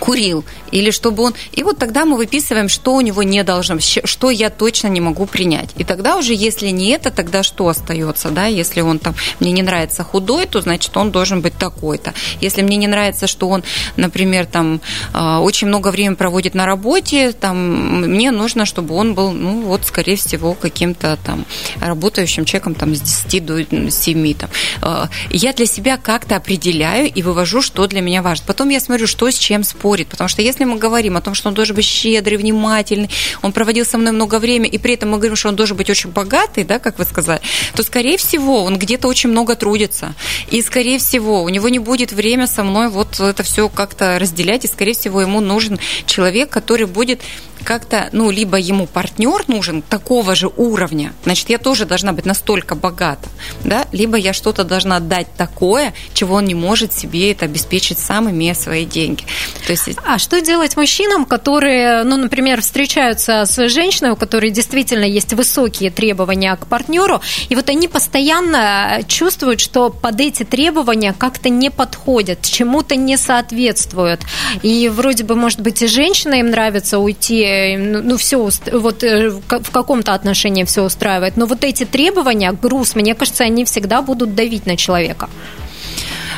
курил, 0.05 0.45
или 0.71 0.91
чтобы 0.91 1.23
он... 1.23 1.33
И 1.53 1.63
вот 1.63 1.79
тогда 1.79 2.05
мы 2.05 2.15
выписываем, 2.17 2.69
что 2.69 2.95
у 2.95 3.01
него 3.01 3.23
не 3.23 3.43
должно, 3.43 3.79
что 3.79 4.29
я 4.29 4.49
точно 4.49 4.87
не 4.87 5.01
могу 5.01 5.25
принять. 5.25 5.71
И 5.77 5.83
тогда 5.83 6.17
уже, 6.17 6.33
если 6.33 6.69
не 6.69 6.89
это, 6.89 7.09
тогда 7.09 7.41
что 7.41 7.67
остается, 7.67 8.29
да? 8.29 8.45
Если 8.45 8.81
он 8.81 8.99
там, 8.99 9.15
мне 9.39 9.51
не 9.51 9.63
нравится 9.63 10.03
худой, 10.03 10.45
то 10.45 10.61
значит 10.61 10.95
он 10.95 11.11
должен 11.11 11.41
быть 11.41 11.57
такой-то. 11.57 12.13
Если 12.39 12.61
мне 12.61 12.77
не 12.77 12.87
нравится, 12.87 13.25
что 13.25 13.49
он, 13.49 13.63
например, 13.97 14.45
там 14.45 14.79
а, 15.13 15.39
очень 15.41 15.67
много 15.67 15.89
времени 15.89 16.15
проводит 16.15 16.53
на 16.53 16.65
работе, 16.65 17.31
там 17.31 18.01
мне 18.01 18.31
нужно, 18.31 18.65
чтобы 18.65 18.95
он 18.95 19.15
был, 19.15 19.31
ну 19.31 19.61
вот, 19.61 19.85
скорее 19.85 20.17
всего, 20.17 20.53
каким-то 20.53 21.17
там 21.25 21.45
работающим 21.81 22.45
человеком 22.45 22.75
там 22.75 22.93
с 22.93 23.01
10 23.01 23.45
до 23.45 23.91
7. 23.91 24.33
Там. 24.35 24.49
А, 24.81 25.09
я 25.31 25.53
для 25.53 25.65
себя 25.65 25.97
как-то 25.97 26.35
определяю 26.35 27.11
и 27.11 27.23
вывожу, 27.23 27.61
что 27.61 27.87
для 27.87 28.01
меня 28.01 28.21
важно. 28.21 28.45
Потом 28.45 28.69
я 28.69 28.79
смотрю, 28.79 29.07
что 29.07 29.29
с 29.31 29.35
чем 29.35 29.63
спорит, 29.95 30.09
потому 30.09 30.27
что 30.27 30.41
если 30.41 30.65
мы 30.65 30.77
говорим 30.77 31.15
о 31.15 31.21
том, 31.21 31.35
что 31.35 31.47
он 31.47 31.55
должен 31.55 31.75
быть 31.75 31.85
щедрый, 31.85 32.37
внимательный, 32.37 33.09
он 33.41 33.53
проводил 33.53 33.85
со 33.85 33.97
мной 33.97 34.11
много 34.11 34.39
времени, 34.39 34.69
и 34.69 34.77
при 34.77 34.93
этом 34.95 35.09
мы 35.09 35.17
говорим, 35.17 35.37
что 35.37 35.49
он 35.49 35.55
должен 35.55 35.77
быть 35.77 35.89
очень 35.89 36.09
богатый, 36.09 36.65
да, 36.65 36.79
как 36.79 36.99
вы 36.99 37.05
сказали, 37.05 37.39
то, 37.73 37.83
скорее 37.83 38.17
всего, 38.17 38.63
он 38.63 38.77
где-то 38.77 39.07
очень 39.07 39.29
много 39.29 39.55
трудится. 39.55 40.13
И, 40.51 40.61
скорее 40.61 40.97
всего, 40.97 41.43
у 41.43 41.49
него 41.49 41.69
не 41.69 41.79
будет 41.79 42.11
время 42.11 42.47
со 42.47 42.63
мной 42.63 42.89
вот 42.89 43.19
это 43.19 43.43
все 43.43 43.69
как-то 43.69 44.19
разделять, 44.19 44.65
и, 44.65 44.67
скорее 44.67 44.93
всего, 44.93 45.21
ему 45.21 45.39
нужен 45.39 45.79
человек, 46.05 46.49
который 46.49 46.87
будет 46.87 47.21
как-то, 47.63 48.09
ну, 48.11 48.29
либо 48.29 48.57
ему 48.57 48.85
партнер 48.85 49.43
нужен 49.47 49.81
такого 49.81 50.35
же 50.35 50.49
уровня, 50.55 51.13
значит, 51.23 51.49
я 51.49 51.57
тоже 51.57 51.85
должна 51.85 52.13
быть 52.13 52.25
настолько 52.25 52.75
богата, 52.75 53.27
да, 53.63 53.87
либо 53.91 54.17
я 54.17 54.33
что-то 54.33 54.63
должна 54.63 54.99
дать 54.99 55.27
такое, 55.35 55.93
чего 56.13 56.35
он 56.35 56.45
не 56.45 56.55
может 56.55 56.93
себе 56.93 57.31
это 57.31 57.45
обеспечить 57.45 57.97
сам, 57.97 58.29
имея 58.29 58.53
свои 58.53 58.85
деньги. 58.85 59.23
То 59.65 59.71
есть... 59.71 59.84
А 60.05 60.17
что 60.17 60.41
делать 60.41 60.77
мужчинам, 60.77 61.25
которые, 61.25 62.03
ну, 62.03 62.17
например, 62.17 62.61
встречаются 62.61 63.45
с 63.45 63.69
женщиной, 63.69 64.11
у 64.11 64.15
которой 64.15 64.49
действительно 64.51 65.05
есть 65.05 65.33
высокие 65.33 65.91
требования 65.91 66.55
к 66.55 66.67
партнеру, 66.67 67.21
и 67.49 67.55
вот 67.55 67.69
они 67.69 67.87
постоянно 67.87 69.01
чувствуют, 69.07 69.59
что 69.59 69.89
под 69.89 70.19
эти 70.19 70.43
требования 70.43 71.13
как-то 71.17 71.49
не 71.49 71.69
подходят, 71.69 72.41
чему-то 72.41 72.95
не 72.95 73.17
соответствуют. 73.17 74.21
И 74.61 74.89
вроде 74.89 75.23
бы, 75.23 75.35
может 75.35 75.61
быть, 75.61 75.81
и 75.81 75.87
женщина 75.87 76.35
им 76.35 76.49
нравится 76.49 76.99
уйти 76.99 77.75
ну, 77.77 78.01
ну 78.03 78.17
все, 78.17 78.49
вот 78.71 79.03
э, 79.03 79.29
в 79.29 79.71
каком-то 79.71 80.13
отношении 80.13 80.63
все 80.63 80.83
устраивает. 80.83 81.37
Но 81.37 81.45
вот 81.45 81.63
эти 81.63 81.85
требования, 81.85 82.51
груз, 82.51 82.95
мне 82.95 83.15
кажется, 83.15 83.43
они 83.43 83.65
всегда 83.65 84.01
будут 84.01 84.35
давить 84.35 84.65
на 84.65 84.77
человека. 84.77 85.29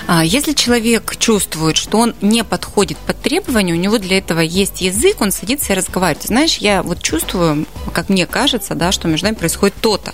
А, 0.08 0.24
если 0.24 0.54
человек 0.54 1.18
чувствует, 1.18 1.76
что 1.76 1.98
он 1.98 2.16
не 2.22 2.46
подходит 2.46 2.98
под 2.98 3.20
требования, 3.22 3.74
у 3.74 3.78
него 3.78 3.98
для 3.98 4.18
этого 4.20 4.40
есть 4.40 4.80
язык, 4.80 5.20
он 5.20 5.32
садится 5.32 5.74
и 5.74 5.76
разговаривает. 5.76 6.28
Знаешь, 6.28 6.58
я 6.58 6.82
вот 6.82 7.02
чувствую, 7.02 7.66
как 7.94 8.08
мне 8.08 8.26
кажется, 8.26 8.74
да, 8.74 8.94
что 8.94 9.10
между 9.10 9.26
нами 9.26 9.36
происходит 9.36 9.76
то-то. 9.82 10.14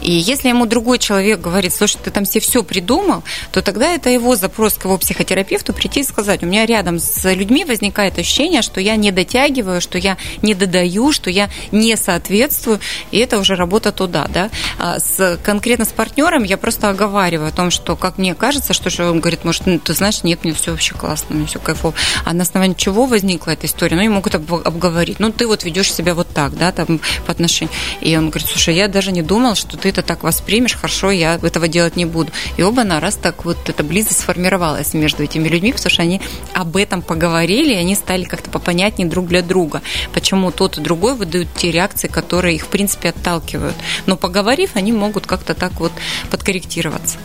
И 0.00 0.12
если 0.12 0.48
ему 0.48 0.64
другой 0.64 0.98
человек 0.98 1.42
говорит, 1.42 1.74
слушай, 1.74 1.98
ты 2.02 2.10
там 2.10 2.24
себе 2.24 2.40
все 2.40 2.62
придумал, 2.62 3.22
то 3.52 3.60
тогда 3.60 3.92
это 3.92 4.08
его 4.08 4.34
запрос 4.34 4.74
к 4.74 4.86
его 4.86 4.96
психотерапевту 4.96 5.74
прийти 5.74 6.00
и 6.00 6.04
сказать, 6.04 6.42
у 6.42 6.46
меня 6.46 6.64
рядом 6.64 6.98
с 6.98 7.30
людьми 7.34 7.66
возникает 7.66 8.18
ощущение, 8.18 8.62
что 8.62 8.80
я 8.80 8.96
не 8.96 9.12
дотягиваю, 9.12 9.82
что 9.82 9.98
я 9.98 10.16
не 10.40 10.54
додаю, 10.54 11.12
что 11.12 11.28
я 11.28 11.50
не 11.70 11.96
соответствую, 11.96 12.80
и 13.10 13.18
это 13.18 13.38
уже 13.38 13.56
работа 13.56 13.92
туда, 13.92 14.26
да. 14.32 14.48
А 14.78 14.98
с, 14.98 15.38
конкретно 15.42 15.84
с 15.84 15.92
партнером 15.92 16.44
я 16.44 16.56
просто 16.56 16.88
оговариваю 16.88 17.48
о 17.48 17.52
том, 17.52 17.70
что, 17.70 17.94
как 17.94 18.16
мне 18.16 18.34
кажется, 18.34 18.72
что 18.72 19.10
он 19.10 19.20
говорит, 19.20 19.33
говорит, 19.34 19.44
может, 19.44 19.66
ну, 19.66 19.78
ты 19.78 19.94
знаешь, 19.94 20.22
нет, 20.22 20.44
мне 20.44 20.52
все 20.52 20.70
вообще 20.70 20.94
классно, 20.94 21.34
мне 21.36 21.46
все 21.46 21.58
кайфово. 21.58 21.94
А 22.24 22.32
на 22.32 22.42
основании 22.42 22.74
чего 22.74 23.06
возникла 23.06 23.50
эта 23.50 23.66
история? 23.66 23.96
Ну, 23.96 24.02
и 24.02 24.08
могут 24.08 24.34
обговорить. 24.34 25.20
Ну, 25.20 25.32
ты 25.32 25.46
вот 25.46 25.64
ведешь 25.64 25.92
себя 25.92 26.14
вот 26.14 26.28
так, 26.28 26.56
да, 26.56 26.72
там, 26.72 27.00
по 27.26 27.32
отношению. 27.32 27.74
И 28.00 28.16
он 28.16 28.30
говорит, 28.30 28.48
слушай, 28.48 28.74
я 28.74 28.88
даже 28.88 29.12
не 29.12 29.22
думал, 29.22 29.54
что 29.54 29.76
ты 29.76 29.88
это 29.88 30.02
так 30.02 30.22
воспримешь, 30.22 30.76
хорошо, 30.76 31.10
я 31.10 31.34
этого 31.34 31.68
делать 31.68 31.96
не 31.96 32.04
буду. 32.04 32.32
И 32.56 32.62
оба 32.62 32.84
на 32.84 33.00
раз 33.00 33.16
так 33.16 33.44
вот 33.44 33.68
эта 33.68 33.82
близость 33.82 34.20
сформировалась 34.20 34.94
между 34.94 35.22
этими 35.22 35.48
людьми, 35.48 35.72
потому 35.72 35.90
что 35.90 36.02
они 36.02 36.20
об 36.52 36.76
этом 36.76 37.02
поговорили, 37.02 37.74
и 37.74 37.78
они 37.78 37.94
стали 37.94 38.24
как-то 38.24 38.50
попонятнее 38.50 39.08
друг 39.08 39.26
для 39.26 39.42
друга. 39.42 39.82
Почему 40.12 40.50
тот 40.50 40.78
и 40.78 40.80
другой 40.80 41.14
выдают 41.14 41.48
те 41.56 41.70
реакции, 41.70 42.08
которые 42.08 42.56
их, 42.56 42.64
в 42.64 42.68
принципе, 42.68 43.10
отталкивают. 43.10 43.74
Но 44.06 44.16
поговорив, 44.16 44.70
они 44.74 44.92
могут 44.92 45.26
как-то 45.26 45.54
так 45.54 45.72
вот 45.80 45.92
подкорректироваться. 46.30 47.18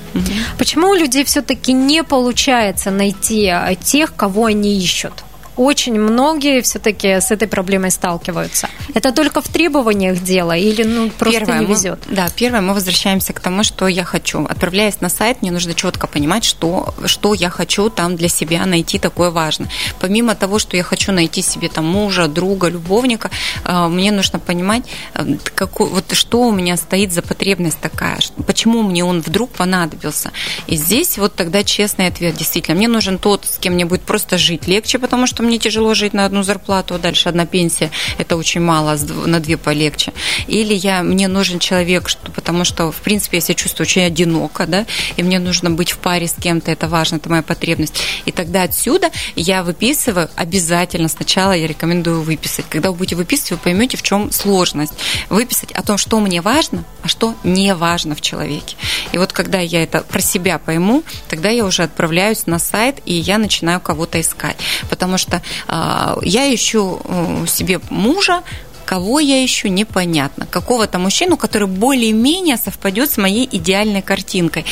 Почему 0.57 0.89
у 0.89 0.93
людей 0.93 1.23
все-таки 1.23 1.73
не 1.73 1.98
получается 2.03 2.91
найти 2.91 3.47
а, 3.47 3.75
тех, 3.75 4.15
кого 4.15 4.45
они 4.45 4.77
ищут? 4.77 5.23
Очень 5.59 5.99
многие 5.99 6.61
все-таки 6.61 7.19
с 7.19 7.31
этой 7.31 7.49
проблемой 7.49 7.91
сталкиваются. 7.91 8.69
Это 8.93 9.11
только 9.11 9.41
в 9.41 9.49
требованиях 9.49 10.23
дело 10.23 10.55
или 10.55 10.83
ну, 10.83 11.09
просто 11.09 11.39
первое, 11.39 11.59
не 11.59 11.65
везет? 11.65 11.99
Мы, 12.07 12.15
да, 12.15 12.29
первое, 12.33 12.61
мы 12.61 12.73
возвращаемся 12.73 13.33
к 13.33 13.41
тому, 13.41 13.63
что 13.63 13.89
я 13.89 14.05
хочу. 14.05 14.45
Отправляясь 14.45 15.01
на 15.01 15.09
сайт, 15.09 15.41
мне 15.41 15.51
нужно 15.51 15.73
четко 15.73 16.07
понимать, 16.07 16.45
что, 16.45 16.93
что 17.05 17.33
я 17.33 17.49
хочу 17.49 17.89
там 17.89 18.15
для 18.15 18.29
себя 18.29 18.65
найти 18.65 18.99
такое 18.99 19.31
важное. 19.31 19.69
Помимо 19.99 20.33
того, 20.33 20.59
что 20.59 20.77
я 20.77 20.83
хочу 20.83 21.11
найти 21.11 21.41
себе 21.41 21.67
там 21.67 21.85
мужа, 21.85 22.27
друга, 22.27 22.69
любовника, 22.69 23.29
э, 23.65 23.87
мне 23.87 24.13
нужно 24.13 24.39
понимать, 24.39 24.83
э, 25.13 25.25
какой, 25.55 25.89
вот 25.89 26.13
что 26.13 26.43
у 26.43 26.51
меня 26.53 26.77
стоит 26.77 27.11
за 27.11 27.21
потребность 27.21 27.81
такая, 27.81 28.19
почему 28.47 28.81
мне 28.81 29.03
он 29.03 29.19
вдруг 29.19 29.49
понадобился. 29.49 30.31
И 30.67 30.77
здесь 30.77 31.17
вот 31.17 31.35
тогда 31.35 31.65
честный 31.65 32.07
ответ. 32.07 32.37
Действительно, 32.37 32.77
мне 32.77 32.87
нужен 32.87 33.17
тот, 33.17 33.45
с 33.45 33.57
кем 33.57 33.73
мне 33.73 33.83
будет 33.83 34.03
просто 34.03 34.37
жить 34.37 34.65
легче, 34.65 34.99
потому 34.99 35.27
что 35.27 35.48
мне 35.49 35.57
тяжело 35.57 35.93
жить 35.93 36.13
на 36.13 36.25
одну 36.25 36.43
зарплату, 36.43 36.95
а 36.95 36.99
дальше 36.99 37.27
одна 37.27 37.45
пенсия, 37.45 37.91
это 38.17 38.37
очень 38.37 38.61
мало, 38.61 38.97
на 39.25 39.39
две 39.39 39.57
полегче. 39.57 40.13
Или 40.47 40.73
я, 40.73 41.03
мне 41.03 41.27
нужен 41.27 41.59
человек, 41.59 42.07
что, 42.07 42.31
потому 42.31 42.63
что, 42.63 42.91
в 42.91 42.97
принципе, 42.97 43.37
я 43.37 43.41
себя 43.41 43.55
чувствую 43.55 43.85
очень 43.85 44.03
одиноко, 44.03 44.65
да, 44.67 44.85
и 45.17 45.23
мне 45.23 45.39
нужно 45.39 45.71
быть 45.71 45.91
в 45.91 45.97
паре 45.97 46.27
с 46.27 46.33
кем-то, 46.33 46.71
это 46.71 46.87
важно, 46.87 47.17
это 47.17 47.29
моя 47.29 47.41
потребность. 47.41 48.01
И 48.25 48.31
тогда 48.31 48.63
отсюда 48.63 49.09
я 49.35 49.63
выписываю, 49.63 50.29
обязательно 50.35 51.09
сначала 51.09 51.53
я 51.53 51.67
рекомендую 51.67 52.21
выписать. 52.21 52.65
Когда 52.69 52.91
вы 52.91 52.97
будете 52.97 53.15
выписывать, 53.15 53.51
вы 53.51 53.57
поймете, 53.57 53.97
в 53.97 54.03
чем 54.03 54.31
сложность. 54.31 54.93
Выписать 55.29 55.71
о 55.71 55.81
том, 55.81 55.97
что 55.97 56.19
мне 56.19 56.41
важно, 56.41 56.83
а 57.01 57.07
что 57.07 57.35
не 57.43 57.73
важно 57.73 58.15
в 58.15 58.21
человеке. 58.21 58.75
И 59.11 59.17
вот 59.17 59.33
когда 59.33 59.59
я 59.59 59.83
это 59.83 60.01
про 60.01 60.21
себя 60.21 60.59
пойму, 60.59 61.03
тогда 61.27 61.49
я 61.49 61.65
уже 61.65 61.83
отправляюсь 61.83 62.45
на 62.45 62.59
сайт, 62.59 62.97
и 63.05 63.13
я 63.13 63.37
начинаю 63.37 63.79
кого-то 63.79 64.21
искать. 64.21 64.57
Потому 64.89 65.17
что 65.17 65.28
э, 65.37 66.15
я 66.21 66.53
ищу 66.53 67.01
себе 67.47 67.79
мужа, 67.89 68.43
кого 68.85 69.19
я 69.19 69.45
ищу, 69.45 69.67
непонятно. 69.67 70.47
Какого-то 70.47 70.97
мужчину, 70.97 71.37
который 71.37 71.67
более-менее 71.67 72.57
совпадет 72.57 73.11
с 73.11 73.17
моей 73.17 73.47
идеальной 73.51 74.01
картинкой 74.01 74.65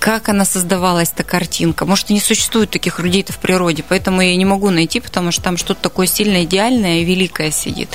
как 0.00 0.30
она 0.30 0.46
создавалась, 0.46 1.12
эта 1.14 1.24
картинка. 1.24 1.84
Может, 1.84 2.10
и 2.10 2.14
не 2.14 2.20
существует 2.20 2.70
таких 2.70 2.98
людей-то 2.98 3.34
в 3.34 3.38
природе, 3.38 3.84
поэтому 3.86 4.22
я 4.22 4.34
не 4.34 4.46
могу 4.46 4.70
найти, 4.70 4.98
потому 4.98 5.30
что 5.30 5.42
там 5.42 5.58
что-то 5.58 5.82
такое 5.82 6.06
сильно 6.06 6.42
идеальное 6.44 7.00
и 7.00 7.04
великое 7.04 7.50
сидит. 7.50 7.90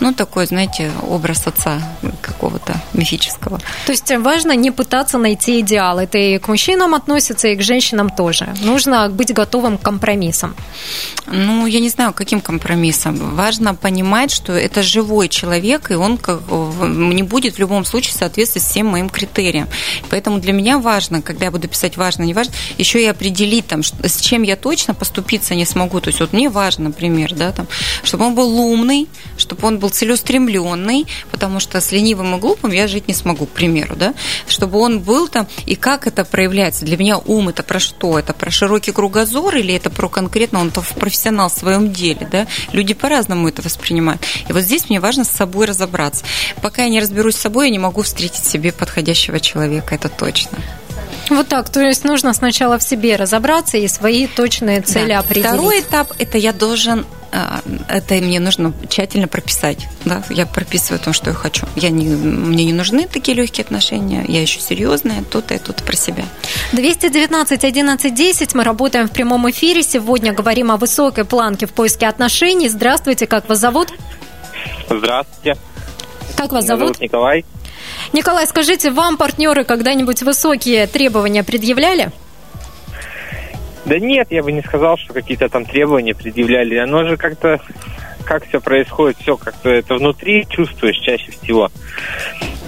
Ну, 0.00 0.14
такой, 0.14 0.46
знаете, 0.46 0.90
образ 1.06 1.46
отца 1.46 1.82
какого-то 2.22 2.80
мифического. 2.94 3.60
То 3.84 3.92
есть 3.92 4.10
важно 4.10 4.56
не 4.56 4.70
пытаться 4.70 5.18
найти 5.18 5.60
идеал. 5.60 5.98
Это 5.98 6.16
и 6.16 6.38
к 6.38 6.48
мужчинам 6.48 6.94
относится, 6.94 7.48
и 7.48 7.56
к 7.56 7.62
женщинам 7.62 8.08
тоже. 8.08 8.48
Нужно 8.62 9.10
быть 9.10 9.34
готовым 9.34 9.76
к 9.76 9.82
компромиссам. 9.82 10.56
Ну, 11.26 11.66
я 11.66 11.80
не 11.80 11.90
знаю, 11.90 12.14
каким 12.14 12.40
компромиссом. 12.40 13.36
Важно 13.36 13.74
понимать, 13.74 14.30
что 14.30 14.54
это 14.54 14.82
живой 14.82 15.28
человек, 15.28 15.90
и 15.90 15.94
он 15.94 16.18
не 17.12 17.22
будет 17.22 17.56
в 17.56 17.58
любом 17.58 17.84
случае 17.84 18.14
соответствовать 18.14 18.66
всем 18.66 18.86
моим 18.86 19.10
критериям. 19.10 19.68
Поэтому 20.08 20.38
для 20.38 20.54
меня 20.54 20.78
важно, 20.78 21.20
когда 21.20 21.49
я 21.50 21.52
буду 21.52 21.68
писать 21.68 21.96
важно, 21.96 22.22
не 22.22 22.32
важно, 22.32 22.54
еще 22.78 23.02
и 23.02 23.06
определить 23.06 23.66
там, 23.66 23.82
с 23.82 24.20
чем 24.20 24.42
я 24.42 24.56
точно 24.56 24.94
поступиться 24.94 25.54
не 25.54 25.66
смогу. 25.66 26.00
То 26.00 26.08
есть 26.08 26.20
вот 26.20 26.32
мне 26.32 26.48
важно, 26.48 26.84
например, 26.84 27.34
да, 27.34 27.52
там, 27.52 27.66
чтобы 28.02 28.24
он 28.26 28.34
был 28.34 28.58
умный, 28.58 29.08
чтобы 29.36 29.66
он 29.66 29.78
был 29.78 29.90
целеустремленный, 29.90 31.06
потому 31.30 31.60
что 31.60 31.80
с 31.80 31.92
ленивым 31.92 32.36
и 32.36 32.38
глупым 32.38 32.70
я 32.70 32.86
жить 32.86 33.08
не 33.08 33.14
смогу, 33.14 33.46
к 33.46 33.50
примеру, 33.50 33.96
да, 33.96 34.14
чтобы 34.46 34.78
он 34.78 35.00
был 35.00 35.28
там, 35.28 35.48
и 35.66 35.74
как 35.74 36.06
это 36.06 36.24
проявляется. 36.24 36.84
Для 36.84 36.96
меня 36.96 37.18
ум 37.18 37.48
это 37.48 37.62
про 37.62 37.80
что? 37.80 38.18
Это 38.18 38.32
про 38.32 38.50
широкий 38.50 38.92
кругозор 38.92 39.56
или 39.56 39.74
это 39.74 39.90
про 39.90 40.08
конкретно 40.08 40.60
он 40.60 40.70
профессионал 40.70 41.48
в 41.48 41.52
своем 41.52 41.92
деле, 41.92 42.28
да? 42.30 42.46
Люди 42.72 42.94
по-разному 42.94 43.48
это 43.48 43.62
воспринимают. 43.62 44.22
И 44.48 44.52
вот 44.52 44.62
здесь 44.62 44.88
мне 44.88 45.00
важно 45.00 45.24
с 45.24 45.30
собой 45.30 45.66
разобраться. 45.66 46.24
Пока 46.62 46.84
я 46.84 46.88
не 46.88 47.00
разберусь 47.00 47.34
с 47.34 47.40
собой, 47.40 47.66
я 47.66 47.72
не 47.72 47.78
могу 47.78 48.02
встретить 48.02 48.44
себе 48.44 48.72
подходящего 48.72 49.40
человека, 49.40 49.94
это 49.94 50.08
точно. 50.08 50.58
Вот 51.40 51.48
так, 51.48 51.70
то 51.70 51.80
есть 51.80 52.04
нужно 52.04 52.34
сначала 52.34 52.78
в 52.78 52.82
себе 52.82 53.16
разобраться 53.16 53.78
и 53.78 53.88
свои 53.88 54.26
точные 54.26 54.82
цели 54.82 55.10
да. 55.10 55.20
определить. 55.20 55.46
Второй 55.48 55.80
этап– 55.80 56.12
это 56.18 56.38
я 56.38 56.52
должен 56.52 57.06
а, 57.32 57.60
это 57.88 58.14
мне 58.14 58.40
нужно 58.40 58.72
тщательно 58.88 59.28
прописать. 59.28 59.86
Да? 60.04 60.22
Я 60.30 60.46
прописываю 60.46 60.98
то, 60.98 61.12
что 61.12 61.30
я 61.30 61.34
хочу. 61.34 61.66
Я 61.76 61.90
не, 61.90 62.06
мне 62.06 62.64
не 62.64 62.72
нужны 62.72 63.06
такие 63.06 63.36
легкие 63.36 63.64
отношения. 63.64 64.24
Я 64.26 64.42
еще 64.42 64.60
серьезная, 64.60 65.22
тут 65.22 65.52
и 65.52 65.58
тут 65.58 65.76
про 65.76 65.94
себя. 65.94 66.24
219 66.72 67.64
11 67.64 68.14
10. 68.14 68.54
Мы 68.54 68.64
работаем 68.64 69.08
в 69.08 69.12
прямом 69.12 69.48
эфире. 69.50 69.84
Сегодня 69.84 70.32
говорим 70.32 70.72
о 70.72 70.76
высокой 70.76 71.24
планке 71.24 71.66
в 71.66 71.72
поиске 71.72 72.08
отношений. 72.08 72.68
Здравствуйте, 72.68 73.28
как 73.28 73.48
вас 73.48 73.60
зовут? 73.60 73.92
Здравствуйте. 74.88 75.56
Как 76.36 76.50
вас 76.50 76.64
Меня 76.64 76.76
зовут? 76.76 76.96
зовут 76.96 77.00
Николай. 77.00 77.44
Николай, 78.12 78.46
скажите, 78.46 78.90
вам 78.90 79.16
партнеры 79.16 79.64
когда-нибудь 79.64 80.22
высокие 80.22 80.86
требования 80.86 81.44
предъявляли? 81.44 82.10
Да 83.84 83.98
нет, 83.98 84.28
я 84.30 84.42
бы 84.42 84.52
не 84.52 84.62
сказал, 84.62 84.96
что 84.98 85.14
какие-то 85.14 85.48
там 85.48 85.64
требования 85.64 86.14
предъявляли. 86.14 86.76
Оно 86.76 87.06
же 87.08 87.16
как-то, 87.16 87.60
как 88.24 88.46
все 88.46 88.60
происходит, 88.60 89.18
все 89.18 89.36
как-то 89.36 89.70
это 89.70 89.94
внутри 89.94 90.46
чувствуешь 90.48 90.98
чаще 90.98 91.32
всего. 91.32 91.70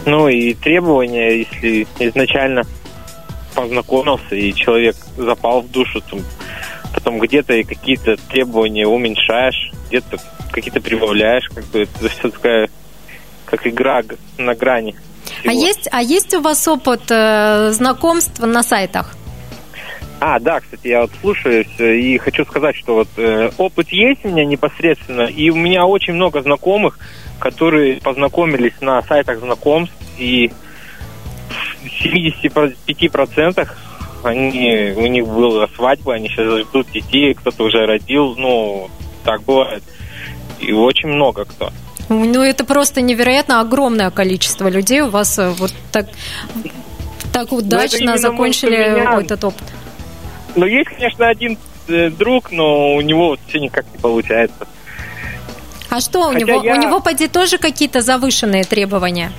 Ну 0.06 0.28
и 0.28 0.54
требования, 0.54 1.38
если 1.38 1.86
изначально 1.98 2.62
познакомился 3.54 4.34
и 4.34 4.54
человек 4.54 4.96
запал 5.16 5.60
в 5.62 5.70
душу, 5.70 6.00
там, 6.00 6.20
потом 6.94 7.18
где-то 7.18 7.54
и 7.54 7.62
какие-то 7.62 8.16
требования 8.28 8.86
уменьшаешь, 8.86 9.72
где-то 9.88 10.18
какие-то 10.50 10.80
прибавляешь, 10.80 11.48
как 11.48 11.64
бы 11.66 11.82
это 11.82 12.08
все 12.08 12.30
такая, 12.30 12.68
как 13.44 13.66
игра 13.66 14.02
на 14.38 14.54
грани. 14.54 14.96
А 15.44 15.52
есть, 15.52 15.88
а 15.90 16.02
есть 16.02 16.34
у 16.34 16.40
вас 16.40 16.66
опыт 16.68 17.02
э, 17.10 17.70
знакомств 17.72 18.40
на 18.40 18.62
сайтах? 18.62 19.16
А, 20.20 20.38
да, 20.38 20.60
кстати, 20.60 20.86
я 20.86 21.00
вот 21.00 21.10
слушаюсь 21.20 21.66
э, 21.78 21.96
и 21.96 22.16
хочу 22.18 22.44
сказать, 22.44 22.76
что 22.76 22.94
вот 22.94 23.08
э, 23.16 23.50
опыт 23.58 23.88
есть 23.88 24.24
у 24.24 24.28
меня 24.28 24.44
непосредственно, 24.44 25.22
и 25.22 25.50
у 25.50 25.56
меня 25.56 25.84
очень 25.84 26.14
много 26.14 26.42
знакомых, 26.42 26.98
которые 27.40 28.00
познакомились 28.00 28.80
на 28.80 29.02
сайтах 29.02 29.40
знакомств, 29.40 29.94
и 30.18 30.52
в 31.82 32.04
75% 32.04 33.68
они, 34.22 34.94
у 34.96 35.06
них 35.06 35.26
была 35.26 35.66
свадьба, 35.74 36.14
они 36.14 36.28
сейчас 36.28 36.68
ждут 36.68 36.90
детей, 36.92 37.34
кто-то 37.34 37.64
уже 37.64 37.84
родил, 37.84 38.36
ну, 38.36 38.88
так 39.24 39.42
бывает. 39.42 39.82
И 40.60 40.72
очень 40.72 41.08
много 41.08 41.44
кто. 41.44 41.72
Ну, 42.12 42.42
это 42.42 42.64
просто 42.64 43.00
невероятно 43.00 43.60
огромное 43.60 44.10
количество 44.10 44.68
людей 44.68 45.00
у 45.00 45.08
вас 45.08 45.38
э, 45.38 45.50
вот 45.50 45.72
так, 45.90 46.06
так 47.32 47.50
ну, 47.50 47.58
удачно 47.58 48.18
закончили 48.18 49.22
этот 49.22 49.44
опыт. 49.44 49.64
Ну, 50.54 50.66
есть, 50.66 50.90
конечно, 50.90 51.28
один 51.28 51.58
э, 51.88 52.10
друг, 52.10 52.52
но 52.52 52.94
у 52.94 53.00
него 53.00 53.28
вот 53.28 53.40
все 53.48 53.58
никак 53.58 53.84
не 53.92 53.98
получается. 53.98 54.66
А 55.90 56.00
что 56.00 56.28
у 56.28 56.32
него? 56.32 56.62
Я... 56.62 56.74
У 56.74 56.80
него, 56.80 57.00
поди, 57.00 57.28
тоже 57.28 57.58
какие-то 57.58 58.00
завышенные 58.00 58.64
требования? 58.64 59.32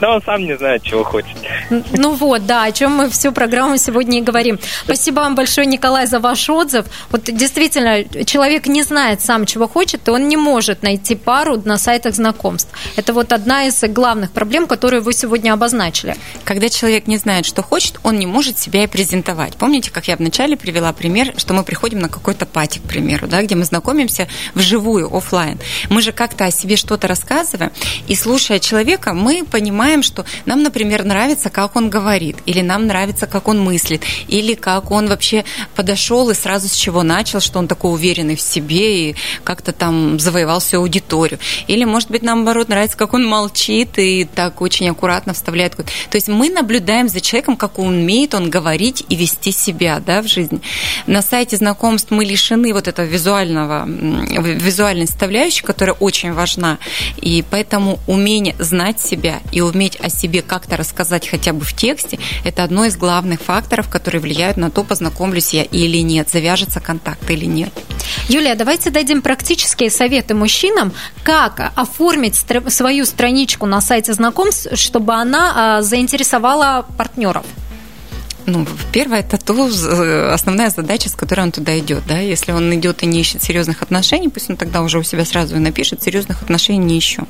Да 0.00 0.14
он 0.14 0.22
сам 0.22 0.44
не 0.44 0.56
знает, 0.56 0.82
чего 0.82 1.04
хочет. 1.04 1.36
Ну 1.68 2.12
вот, 2.12 2.46
да, 2.46 2.64
о 2.64 2.72
чем 2.72 2.92
мы 2.92 3.10
всю 3.10 3.32
программу 3.32 3.76
сегодня 3.76 4.18
и 4.18 4.22
говорим. 4.22 4.58
Спасибо 4.84 5.20
вам 5.20 5.34
большое, 5.34 5.66
Николай, 5.66 6.06
за 6.06 6.20
ваш 6.20 6.48
отзыв. 6.48 6.86
Вот 7.10 7.24
действительно, 7.24 8.04
человек 8.24 8.66
не 8.66 8.82
знает 8.82 9.20
сам, 9.20 9.44
чего 9.44 9.68
хочет, 9.68 10.08
и 10.08 10.10
он 10.10 10.28
не 10.28 10.36
может 10.36 10.82
найти 10.82 11.14
пару 11.14 11.60
на 11.62 11.76
сайтах 11.76 12.14
знакомств. 12.14 12.70
Это 12.96 13.12
вот 13.12 13.32
одна 13.32 13.66
из 13.66 13.82
главных 13.82 14.30
проблем, 14.32 14.66
которые 14.66 15.00
вы 15.00 15.12
сегодня 15.12 15.52
обозначили. 15.52 16.16
Когда 16.44 16.68
человек 16.70 17.06
не 17.06 17.18
знает, 17.18 17.44
что 17.44 17.62
хочет, 17.62 18.00
он 18.02 18.18
не 18.18 18.26
может 18.26 18.58
себя 18.58 18.84
и 18.84 18.86
презентовать. 18.86 19.56
Помните, 19.56 19.90
как 19.90 20.08
я 20.08 20.16
вначале 20.16 20.56
привела 20.56 20.92
пример, 20.92 21.34
что 21.36 21.52
мы 21.52 21.62
приходим 21.62 21.98
на 21.98 22.08
какой-то 22.08 22.46
пати, 22.46 22.78
к 22.78 22.82
примеру, 22.82 23.26
да, 23.28 23.42
где 23.42 23.54
мы 23.54 23.64
знакомимся 23.64 24.28
вживую, 24.54 25.14
офлайн. 25.14 25.58
Мы 25.90 26.00
же 26.00 26.12
как-то 26.12 26.46
о 26.46 26.50
себе 26.50 26.76
что-то 26.76 27.06
рассказываем, 27.06 27.70
и 28.08 28.14
слушая 28.14 28.58
человека, 28.58 29.12
мы 29.12 29.44
понимаем, 29.44 29.89
понимаем, 29.90 30.02
что 30.04 30.24
нам, 30.46 30.62
например, 30.62 31.04
нравится, 31.04 31.50
как 31.50 31.74
он 31.74 31.90
говорит, 31.90 32.36
или 32.46 32.60
нам 32.60 32.86
нравится, 32.86 33.26
как 33.26 33.48
он 33.48 33.60
мыслит, 33.60 34.02
или 34.28 34.54
как 34.54 34.92
он 34.92 35.08
вообще 35.08 35.44
подошел 35.74 36.30
и 36.30 36.34
сразу 36.34 36.68
с 36.68 36.74
чего 36.74 37.02
начал, 37.02 37.40
что 37.40 37.58
он 37.58 37.66
такой 37.66 37.92
уверенный 37.92 38.36
в 38.36 38.40
себе 38.40 39.10
и 39.10 39.16
как-то 39.42 39.72
там 39.72 40.20
завоевал 40.20 40.60
всю 40.60 40.78
аудиторию. 40.78 41.40
Или, 41.66 41.84
может 41.84 42.08
быть, 42.08 42.22
наоборот, 42.22 42.68
нравится, 42.68 42.96
как 42.96 43.14
он 43.14 43.26
молчит 43.26 43.98
и 43.98 44.24
так 44.24 44.60
очень 44.60 44.88
аккуратно 44.88 45.32
вставляет. 45.32 45.74
То 45.74 46.16
есть 46.16 46.28
мы 46.28 46.50
наблюдаем 46.50 47.08
за 47.08 47.20
человеком, 47.20 47.56
как 47.56 47.78
умеет 47.78 48.34
он 48.34 48.48
говорить 48.48 49.04
и 49.08 49.16
вести 49.16 49.50
себя 49.50 50.00
да, 50.06 50.22
в 50.22 50.28
жизни. 50.28 50.60
На 51.06 51.20
сайте 51.22 51.56
знакомств 51.56 52.12
мы 52.12 52.24
лишены 52.24 52.72
вот 52.72 52.86
этого 52.86 53.06
визуального, 53.06 53.86
визуальной 53.88 55.08
составляющей, 55.08 55.64
которая 55.64 55.96
очень 55.98 56.32
важна. 56.32 56.78
И 57.16 57.44
поэтому 57.50 57.98
умение 58.06 58.54
знать 58.60 59.00
себя 59.00 59.40
и 59.50 59.60
умение 59.60 59.79
уметь 59.80 59.96
о 59.98 60.10
себе 60.10 60.42
как-то 60.42 60.76
рассказать 60.76 61.26
хотя 61.26 61.54
бы 61.54 61.64
в 61.64 61.72
тексте, 61.72 62.18
это 62.44 62.64
одно 62.64 62.84
из 62.84 62.98
главных 62.98 63.40
факторов, 63.40 63.88
которые 63.88 64.20
влияют 64.20 64.58
на 64.58 64.70
то, 64.70 64.84
познакомлюсь 64.84 65.54
я 65.54 65.62
или 65.62 66.02
нет, 66.02 66.28
завяжется 66.28 66.80
контакт 66.80 67.30
или 67.30 67.46
нет. 67.46 67.72
Юлия, 68.28 68.56
давайте 68.56 68.90
дадим 68.90 69.22
практические 69.22 69.90
советы 69.90 70.34
мужчинам, 70.34 70.92
как 71.22 71.72
оформить 71.76 72.34
свою 72.68 73.06
страничку 73.06 73.64
на 73.64 73.80
сайте 73.80 74.12
знакомств, 74.12 74.68
чтобы 74.74 75.14
она 75.14 75.78
а, 75.78 75.82
заинтересовала 75.82 76.84
партнеров. 76.98 77.46
Ну, 78.46 78.66
первое, 78.92 79.20
это 79.20 79.38
то, 79.38 79.68
э, 79.68 80.30
основная 80.32 80.70
задача, 80.70 81.08
с 81.08 81.14
которой 81.14 81.40
он 81.40 81.52
туда 81.52 81.78
идет. 81.78 82.02
Да? 82.06 82.18
Если 82.18 82.52
он 82.52 82.74
идет 82.74 83.02
и 83.02 83.06
не 83.06 83.20
ищет 83.20 83.42
серьезных 83.42 83.82
отношений, 83.82 84.28
пусть 84.28 84.50
он 84.50 84.56
тогда 84.56 84.82
уже 84.82 84.98
у 84.98 85.02
себя 85.02 85.24
сразу 85.24 85.56
и 85.56 85.58
напишет, 85.58 86.02
серьезных 86.02 86.42
отношений 86.42 86.78
не 86.78 86.98
ищу. 86.98 87.26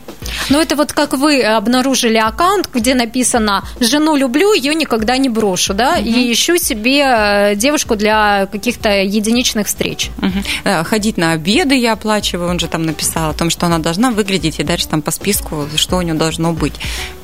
Ну, 0.48 0.60
это 0.60 0.76
вот 0.76 0.92
как 0.92 1.14
вы 1.14 1.42
обнаружили 1.42 2.16
аккаунт, 2.16 2.68
где 2.72 2.94
написано 2.94 3.64
«Жену 3.80 4.16
люблю, 4.16 4.52
ее 4.52 4.74
никогда 4.74 5.16
не 5.16 5.28
брошу», 5.28 5.74
да, 5.74 5.96
угу. 5.98 6.08
и 6.08 6.32
ищу 6.32 6.56
себе 6.56 7.02
э, 7.04 7.54
девушку 7.56 7.96
для 7.96 8.46
каких-то 8.46 9.02
единичных 9.02 9.66
встреч. 9.66 10.10
Угу. 10.18 10.84
Ходить 10.84 11.16
на 11.16 11.32
обеды 11.32 11.74
я 11.76 11.92
оплачиваю, 11.92 12.50
он 12.50 12.58
же 12.58 12.68
там 12.68 12.84
написал 12.84 13.30
о 13.30 13.34
том, 13.34 13.50
что 13.50 13.66
она 13.66 13.78
должна 13.78 14.10
выглядеть, 14.10 14.60
и 14.60 14.62
дальше 14.62 14.88
там 14.88 15.02
по 15.02 15.10
списку, 15.10 15.68
что 15.76 15.96
у 15.96 16.02
нее 16.02 16.14
должно 16.14 16.52
быть. 16.52 16.74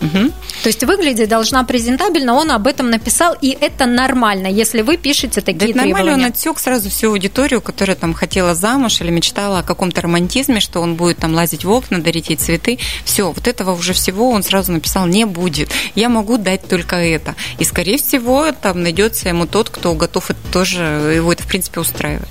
Угу. 0.00 0.32
То 0.62 0.68
есть 0.68 0.84
выглядеть 0.84 1.28
должна 1.28 1.64
презентабельно, 1.64 2.34
он 2.34 2.50
об 2.50 2.66
этом 2.66 2.90
написал, 2.90 3.34
и 3.40 3.56
это 3.60 3.85
нормально, 3.86 4.46
если 4.46 4.82
вы 4.82 4.96
пишете 4.96 5.40
такие 5.40 5.58
да, 5.58 5.64
это 5.66 5.72
требования. 5.80 5.94
нормально, 5.94 6.24
он 6.26 6.30
отсек 6.30 6.58
сразу 6.58 6.90
всю 6.90 7.10
аудиторию, 7.10 7.60
которая 7.60 7.96
там 7.96 8.12
хотела 8.14 8.54
замуж 8.54 9.00
или 9.00 9.10
мечтала 9.10 9.60
о 9.60 9.62
каком-то 9.62 10.02
романтизме, 10.02 10.60
что 10.60 10.80
он 10.80 10.94
будет 10.94 11.18
там 11.18 11.34
лазить 11.34 11.64
в 11.64 11.70
окна, 11.70 12.00
дарить 12.00 12.30
ей 12.30 12.36
цветы. 12.36 12.78
Все, 13.04 13.30
вот 13.32 13.46
этого 13.48 13.72
уже 13.72 13.92
всего 13.92 14.30
он 14.30 14.42
сразу 14.42 14.72
написал 14.72 15.06
не 15.06 15.24
будет. 15.24 15.70
Я 15.94 16.08
могу 16.08 16.38
дать 16.38 16.68
только 16.68 16.96
это. 16.96 17.34
И, 17.58 17.64
скорее 17.64 17.98
всего, 17.98 18.52
там 18.52 18.82
найдется 18.82 19.28
ему 19.28 19.46
тот, 19.46 19.70
кто 19.70 19.94
готов 19.94 20.30
это 20.30 20.40
тоже, 20.52 21.12
его 21.16 21.32
это, 21.32 21.42
в 21.42 21.46
принципе, 21.46 21.80
устраивает. 21.80 22.28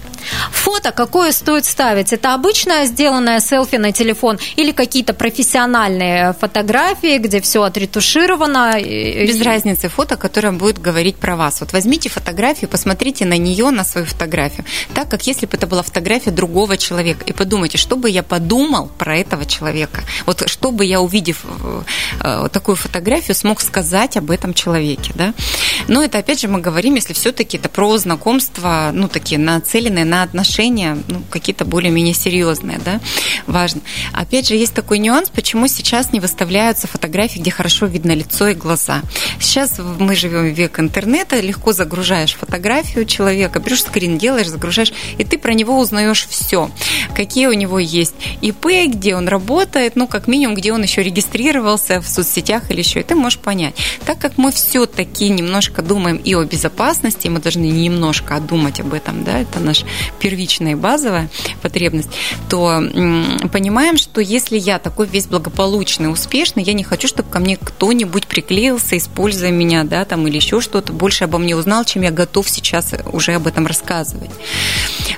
Фото 0.51 0.91
какое 0.91 1.31
стоит 1.31 1.65
ставить? 1.65 2.13
Это 2.13 2.33
обычное 2.33 2.85
сделанное 2.85 3.39
селфи 3.39 3.75
на 3.75 3.91
телефон 3.91 4.39
или 4.55 4.71
какие-то 4.71 5.13
профессиональные 5.13 6.33
фотографии, 6.33 7.17
где 7.17 7.41
все 7.41 7.63
отретушировано? 7.63 8.81
Без 8.81 9.41
разницы. 9.41 9.89
Фото, 9.89 10.17
которое 10.17 10.51
будет 10.51 10.79
говорить 10.79 11.17
про 11.17 11.35
вас. 11.35 11.61
Вот 11.61 11.73
возьмите 11.73 12.09
фотографию, 12.09 12.69
посмотрите 12.69 13.25
на 13.25 13.37
нее, 13.37 13.69
на 13.69 13.83
свою 13.83 14.05
фотографию, 14.05 14.65
так 14.93 15.09
как 15.09 15.27
если 15.27 15.45
бы 15.45 15.57
это 15.57 15.67
была 15.67 15.83
фотография 15.83 16.31
другого 16.31 16.77
человека, 16.77 17.23
и 17.25 17.33
подумайте, 17.33 17.77
что 17.77 17.95
бы 17.95 18.09
я 18.09 18.23
подумал 18.23 18.89
про 18.97 19.17
этого 19.17 19.45
человека. 19.45 20.01
Вот 20.25 20.47
что 20.49 20.71
бы 20.71 20.85
я, 20.85 21.01
увидев 21.01 21.43
э, 22.21 22.47
такую 22.51 22.75
фотографию, 22.75 23.35
смог 23.35 23.61
сказать 23.61 24.17
об 24.17 24.31
этом 24.31 24.53
человеке. 24.53 25.11
Да? 25.15 25.33
Но 25.87 26.03
это, 26.03 26.17
опять 26.17 26.41
же, 26.41 26.47
мы 26.47 26.59
говорим, 26.59 26.95
если 26.95 27.13
все-таки 27.13 27.57
это 27.57 27.69
про 27.69 27.97
знакомства, 27.97 28.91
ну, 28.93 29.07
такие 29.07 29.39
нацеленные 29.39 30.05
на 30.05 30.14
на 30.15 30.23
отношения, 30.23 30.97
ну, 31.09 31.21
какие-то 31.29 31.65
более-менее 31.65 32.13
серьезные, 32.13 32.79
да, 32.83 33.01
важно. 33.47 33.81
Опять 34.13 34.47
же, 34.47 34.55
есть 34.55 34.73
такой 34.73 34.99
нюанс, 34.99 35.29
почему 35.29 35.67
сейчас 35.67 36.13
не 36.13 36.21
выставляются 36.21 36.87
фотографии, 36.87 37.39
где 37.39 37.51
хорошо 37.51 37.85
видно 37.85 38.13
лицо 38.13 38.47
и 38.47 38.53
глаза. 38.53 39.01
Сейчас 39.41 39.77
мы 39.99 40.15
живем 40.15 40.53
в 40.53 40.57
век 40.57 40.79
интернета, 40.79 41.41
легко 41.41 41.73
загружаешь 41.73 42.33
фотографию 42.33 43.03
человека, 43.05 43.59
берешь 43.59 43.81
скрин, 43.81 44.17
делаешь, 44.17 44.47
загружаешь, 44.47 44.93
и 45.17 45.25
ты 45.25 45.37
про 45.37 45.53
него 45.53 45.77
узнаешь 45.77 46.27
все. 46.29 46.69
Какие 47.13 47.47
у 47.47 47.53
него 47.53 47.77
есть 47.77 48.15
ИП, 48.41 48.67
где 48.87 49.15
он 49.17 49.27
работает, 49.27 49.97
ну, 49.97 50.07
как 50.07 50.27
минимум, 50.27 50.55
где 50.55 50.71
он 50.71 50.81
еще 50.81 51.03
регистрировался 51.03 51.99
в 51.99 52.07
соцсетях 52.07 52.71
или 52.71 52.79
еще, 52.79 53.01
и 53.01 53.03
ты 53.03 53.15
можешь 53.15 53.39
понять. 53.39 53.75
Так 54.05 54.19
как 54.19 54.37
мы 54.37 54.53
все-таки 54.53 55.27
немножко 55.27 55.81
думаем 55.81 56.15
и 56.15 56.33
о 56.35 56.43
безопасности, 56.45 57.27
мы 57.27 57.39
должны 57.39 57.65
немножко 57.65 58.39
думать 58.39 58.79
об 58.79 58.93
этом, 58.93 59.25
да, 59.25 59.39
это 59.39 59.59
наш 59.59 59.83
первичная 60.19 60.73
и 60.73 60.75
базовая 60.75 61.29
потребность, 61.61 62.09
то 62.49 62.81
понимаем, 63.51 63.97
что 63.97 64.21
если 64.21 64.57
я 64.57 64.79
такой 64.79 65.07
весь 65.07 65.27
благополучный, 65.27 66.11
успешный, 66.11 66.63
я 66.63 66.73
не 66.73 66.83
хочу, 66.83 67.07
чтобы 67.07 67.29
ко 67.29 67.39
мне 67.39 67.57
кто-нибудь 67.57 68.27
приклеился, 68.27 68.97
используя 68.97 69.51
меня, 69.51 69.83
да, 69.83 70.05
там, 70.05 70.27
или 70.27 70.35
еще 70.35 70.61
что-то, 70.61 70.93
больше 70.93 71.23
обо 71.23 71.37
мне 71.37 71.55
узнал, 71.55 71.85
чем 71.85 72.03
я 72.03 72.11
готов 72.11 72.49
сейчас 72.49 72.93
уже 73.11 73.33
об 73.33 73.47
этом 73.47 73.67
рассказывать 73.67 74.31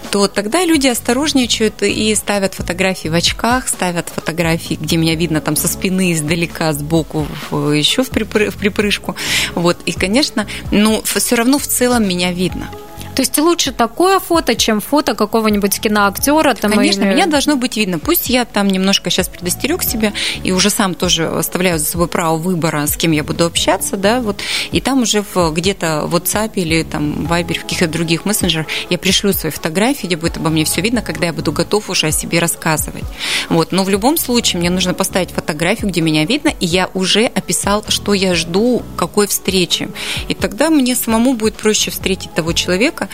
то 0.09 0.27
тогда 0.27 0.63
люди 0.63 0.87
осторожничают 0.87 1.83
и 1.83 2.13
ставят 2.15 2.53
фотографии 2.53 3.07
в 3.09 3.13
очках, 3.13 3.67
ставят 3.67 4.09
фотографии, 4.09 4.75
где 4.75 4.97
меня 4.97 5.15
видно 5.15 5.41
там 5.41 5.55
со 5.55 5.67
спины, 5.67 6.13
издалека, 6.13 6.71
сбоку, 6.73 7.27
еще 7.51 8.03
в 8.03 8.09
припрыжку. 8.09 9.15
Вот. 9.55 9.77
И, 9.85 9.91
конечно, 9.91 10.47
ну, 10.71 11.01
все 11.03 11.35
равно 11.35 11.59
в 11.59 11.67
целом 11.67 12.07
меня 12.07 12.31
видно. 12.31 12.69
То 13.17 13.21
есть 13.21 13.35
лучше 13.39 13.71
такое 13.71 14.19
фото, 14.19 14.53
чем 14.53 14.79
фото 14.79 15.15
какого-нибудь 15.15 15.79
киноактера. 15.79 16.53
Там, 16.53 16.71
Конечно, 16.71 17.01
или... 17.01 17.13
меня 17.15 17.25
должно 17.25 17.55
быть 17.55 17.75
видно. 17.75 17.97
Пусть 17.97 18.29
я 18.29 18.45
там 18.45 18.67
немножко 18.67 19.09
сейчас 19.09 19.27
предостерег 19.27 19.81
себя 19.81 20.13
и 20.43 20.51
уже 20.51 20.69
сам 20.69 20.93
тоже 20.93 21.25
оставляю 21.25 21.79
за 21.79 21.85
собой 21.85 22.09
право 22.09 22.37
выбора, 22.37 22.85
с 22.85 22.95
кем 22.95 23.13
я 23.13 23.23
буду 23.23 23.47
общаться, 23.47 23.97
да, 23.97 24.21
вот. 24.21 24.41
И 24.71 24.81
там 24.81 25.01
уже 25.01 25.23
в, 25.33 25.51
где-то 25.51 26.03
в 26.05 26.15
WhatsApp 26.15 26.51
или 26.53 26.83
там 26.83 27.25
в 27.25 27.31
Viber, 27.31 27.55
в 27.55 27.61
каких-то 27.63 27.87
других 27.87 28.23
мессенджерах 28.25 28.67
я 28.91 28.99
пришлю 28.99 29.33
свои 29.33 29.51
фотографии, 29.51 30.05
где 30.05 30.15
будет 30.15 30.37
обо 30.37 30.51
мне 30.51 30.63
все 30.63 30.81
видно, 30.81 31.01
когда 31.01 31.25
я 31.25 31.33
буду 31.33 31.51
готов 31.51 31.89
уже 31.89 32.05
о 32.05 32.11
себе 32.11 32.37
рассказывать. 32.37 33.05
Вот. 33.49 33.71
Но 33.71 33.83
в 33.83 33.89
любом 33.89 34.17
случае 34.17 34.59
мне 34.59 34.69
нужно 34.69 34.93
поставить 34.93 35.31
фотографию, 35.31 35.89
где 35.89 36.01
меня 36.01 36.23
видно, 36.23 36.53
и 36.59 36.67
я 36.67 36.91
уже 36.93 37.25
описал, 37.25 37.83
что 37.87 38.13
я 38.13 38.35
жду, 38.35 38.83
какой 38.95 39.25
встречи. 39.25 39.89
И 40.27 40.35
тогда 40.35 40.69
мне 40.69 40.95
самому 40.95 41.33
будет 41.33 41.55
проще 41.55 41.89
встретить 41.89 42.31
того 42.35 42.53
человека, 42.53 43.06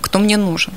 кто 0.00 0.18
мне 0.18 0.36
нужен. 0.36 0.72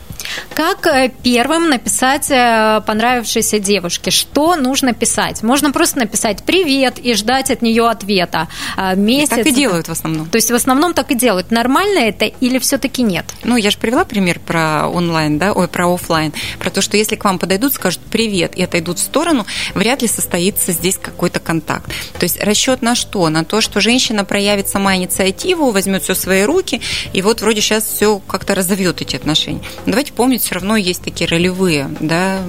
Как 0.54 0.88
э, 0.88 1.12
первым 1.24 1.70
написать 1.70 2.30
э, 2.30 2.82
понравившейся 2.86 3.60
девушке? 3.60 4.12
Что 4.12 4.56
нужно 4.56 4.94
писать? 4.94 5.44
Можно 5.44 5.72
просто 5.72 6.00
написать 6.00 6.44
«привет» 6.44 7.00
и 7.00 7.14
ждать 7.14 7.52
от 7.52 7.62
нее 7.62 7.88
ответа. 7.90 8.48
Месяц. 8.96 9.30
Так 9.30 9.46
и 9.48 9.52
делают 9.52 9.88
в 9.88 9.92
основном. 9.92 10.28
То 10.30 10.38
есть 10.38 10.52
в 10.52 10.56
основном 10.56 10.94
так 10.94 11.12
и 11.12 11.16
делают. 11.16 11.52
Нормально 11.52 12.00
это 12.00 12.26
или 12.26 12.60
все-таки 12.60 13.04
нет? 13.04 13.26
Ну, 13.44 13.58
я 13.58 13.70
же 13.70 13.78
привела 13.78 14.06
пример 14.06 14.40
про 14.40 14.88
онлайн, 14.88 15.38
да, 15.38 15.54
ой, 15.54 15.68
про 15.68 15.94
офлайн, 15.94 16.34
про 16.60 16.70
то, 16.70 16.82
что 16.82 16.98
если 16.98 17.16
к 17.16 17.24
вам 17.26 17.40
подойдут, 17.40 17.74
скажут 17.74 18.02
«привет» 18.10 18.56
и 18.56 18.64
отойдут 18.64 19.00
в 19.00 19.02
сторону, 19.02 19.46
вряд 19.74 20.02
ли 20.02 20.08
состоится 20.08 20.72
здесь 20.72 20.98
какой-то 20.98 21.40
контакт. 21.40 21.92
То 22.20 22.24
есть 22.24 22.42
расчет 22.44 22.82
на 22.82 22.96
что? 22.96 23.30
На 23.30 23.44
то, 23.44 23.62
что 23.62 23.82
женщина 23.82 24.26
проявит 24.26 24.70
сама 24.70 24.96
инициативу, 24.96 25.72
возьмет 25.72 26.04
все 26.04 26.14
в 26.14 26.18
свои 26.18 26.44
руки, 26.44 26.82
и 27.14 27.22
вот 27.22 27.42
вроде 27.42 27.62
сейчас 27.62 27.86
все 27.86 28.20
как-то 28.20 28.56
разовьет 28.56 29.02
эти 29.02 29.16
отношения. 29.16 29.62
давайте 29.86 30.14
помнить, 30.16 30.44
все 30.44 30.56
равно 30.56 30.76
есть 30.76 31.02
такие 31.02 31.30
ролевые 31.30 31.90
да, 32.00 32.42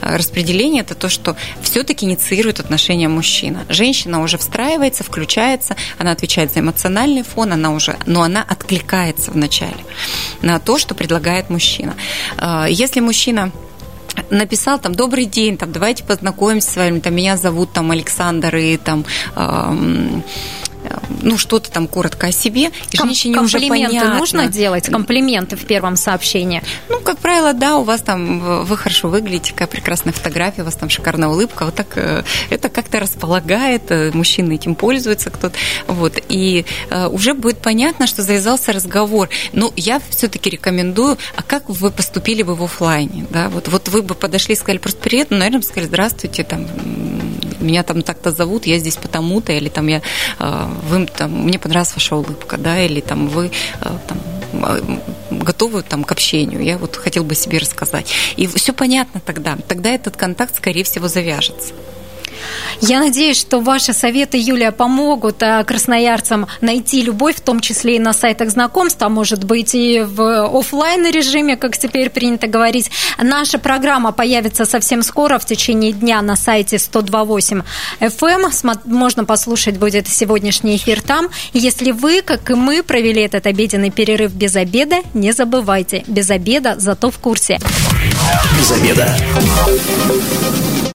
распределения. 0.00 0.80
Это 0.80 0.94
то, 0.94 1.08
что 1.08 1.36
все-таки 1.62 2.06
инициирует 2.06 2.60
отношения 2.60 3.08
мужчина. 3.08 3.64
Женщина 3.68 4.22
уже 4.22 4.38
встраивается, 4.38 5.04
включается, 5.04 5.76
она 5.98 6.12
отвечает 6.12 6.52
за 6.52 6.60
эмоциональный 6.60 7.22
фон, 7.22 7.52
она 7.52 7.72
уже, 7.72 7.96
но 8.06 8.22
она 8.22 8.42
откликается 8.42 9.30
вначале 9.30 9.84
на 10.40 10.58
то, 10.58 10.78
что 10.78 10.94
предлагает 10.94 11.50
мужчина. 11.50 11.94
А, 12.38 12.66
если 12.68 13.00
мужчина 13.00 13.52
написал 14.30 14.78
там 14.78 14.94
добрый 14.94 15.24
день, 15.24 15.56
там 15.56 15.72
давайте 15.72 16.04
познакомимся 16.04 16.70
с 16.70 16.76
вами, 16.76 17.00
там 17.00 17.14
меня 17.14 17.36
зовут 17.36 17.72
там 17.72 17.90
Александр 17.90 18.56
и 18.56 18.76
там 18.76 19.04
ну, 21.22 21.38
что-то 21.38 21.70
там 21.70 21.86
коротко 21.88 22.28
о 22.28 22.32
себе, 22.32 22.70
и 22.90 22.96
Ком- 22.96 23.08
женщине 23.08 23.40
уже 23.40 23.60
понятно. 23.60 24.14
нужно 24.18 24.46
делать, 24.46 24.88
комплименты 24.88 25.56
в 25.56 25.64
первом 25.64 25.96
сообщении? 25.96 26.62
Ну, 26.88 27.00
как 27.00 27.18
правило, 27.18 27.52
да, 27.52 27.76
у 27.76 27.84
вас 27.84 28.02
там, 28.02 28.64
вы 28.64 28.76
хорошо 28.76 29.08
выглядите, 29.08 29.52
какая 29.52 29.68
прекрасная 29.68 30.12
фотография, 30.12 30.62
у 30.62 30.64
вас 30.64 30.74
там 30.74 30.88
шикарная 30.88 31.28
улыбка, 31.28 31.64
вот 31.64 31.74
так 31.74 31.96
э, 31.96 32.24
это 32.50 32.68
как-то 32.68 33.00
располагает, 33.00 33.90
э, 33.90 34.10
мужчины 34.12 34.54
этим 34.54 34.74
пользуются 34.74 35.30
кто-то, 35.30 35.56
вот, 35.86 36.18
и 36.28 36.64
э, 36.90 37.06
уже 37.08 37.34
будет 37.34 37.58
понятно, 37.58 38.06
что 38.06 38.22
завязался 38.22 38.72
разговор. 38.72 39.28
Ну, 39.52 39.72
я 39.76 40.00
все-таки 40.10 40.50
рекомендую, 40.50 41.18
а 41.36 41.42
как 41.42 41.68
вы 41.68 41.90
поступили 41.90 42.42
бы 42.42 42.54
в 42.54 42.62
офлайне, 42.62 43.26
да, 43.30 43.48
вот, 43.48 43.68
вот 43.68 43.88
вы 43.88 44.02
бы 44.02 44.14
подошли 44.14 44.54
и 44.54 44.58
сказали 44.58 44.78
просто 44.78 45.00
привет, 45.00 45.28
ну, 45.30 45.38
наверное, 45.38 45.62
сказали 45.62 45.86
здравствуйте, 45.86 46.44
там, 46.44 46.66
меня 47.62 47.82
там 47.82 48.02
так-то 48.02 48.30
зовут, 48.30 48.66
я 48.66 48.78
здесь 48.78 48.96
потому-то, 48.96 49.52
или 49.52 49.68
там 49.68 49.86
я, 49.88 50.02
э, 50.38 50.68
вы, 50.88 51.06
там, 51.06 51.30
мне 51.30 51.58
понравилась 51.58 51.94
ваша 51.94 52.16
улыбка, 52.16 52.56
да, 52.56 52.80
или 52.80 53.00
там 53.00 53.28
вы 53.28 53.50
э, 53.80 53.98
там, 54.08 54.18
э, 54.52 54.98
готовы 55.30 55.82
там, 55.82 56.04
к 56.04 56.12
общению, 56.12 56.62
я 56.62 56.78
вот 56.78 56.96
хотел 56.96 57.24
бы 57.24 57.34
себе 57.34 57.58
рассказать. 57.58 58.12
И 58.36 58.46
все 58.46 58.72
понятно 58.72 59.20
тогда. 59.20 59.56
Тогда 59.68 59.90
этот 59.90 60.16
контакт, 60.16 60.56
скорее 60.56 60.84
всего, 60.84 61.08
завяжется. 61.08 61.72
Я 62.80 63.00
надеюсь, 63.00 63.38
что 63.38 63.60
ваши 63.60 63.92
советы, 63.92 64.38
Юлия, 64.38 64.72
помогут 64.72 65.42
э, 65.42 65.62
красноярцам 65.64 66.46
найти 66.60 67.02
любовь, 67.02 67.36
в 67.36 67.40
том 67.40 67.60
числе 67.60 67.96
и 67.96 67.98
на 67.98 68.12
сайтах 68.12 68.50
знакомств, 68.50 69.02
а 69.02 69.08
может 69.08 69.44
быть 69.44 69.74
и 69.74 70.00
в 70.00 70.46
офлайн 70.58 71.10
режиме, 71.10 71.56
как 71.56 71.76
теперь 71.78 72.10
принято 72.10 72.46
говорить. 72.46 72.90
Наша 73.20 73.58
программа 73.58 74.12
появится 74.12 74.64
совсем 74.64 75.02
скоро, 75.02 75.38
в 75.38 75.46
течение 75.46 75.92
дня 75.92 76.22
на 76.22 76.36
сайте 76.36 76.78
128 76.78 77.62
FM. 78.00 78.50
Эм. 78.64 78.80
Можно 78.84 79.24
послушать 79.24 79.78
будет 79.78 80.08
сегодняшний 80.08 80.76
эфир 80.76 81.02
там. 81.02 81.28
Если 81.52 81.92
вы, 81.92 82.22
как 82.22 82.50
и 82.50 82.54
мы, 82.54 82.82
провели 82.82 83.22
этот 83.22 83.46
обеденный 83.46 83.90
перерыв 83.90 84.32
без 84.32 84.56
обеда, 84.56 84.96
не 85.14 85.32
забывайте, 85.32 86.04
без 86.06 86.30
обеда, 86.30 86.76
зато 86.78 87.10
в 87.10 87.18
курсе. 87.18 87.58
Без 88.58 88.72
обеда. 88.72 89.16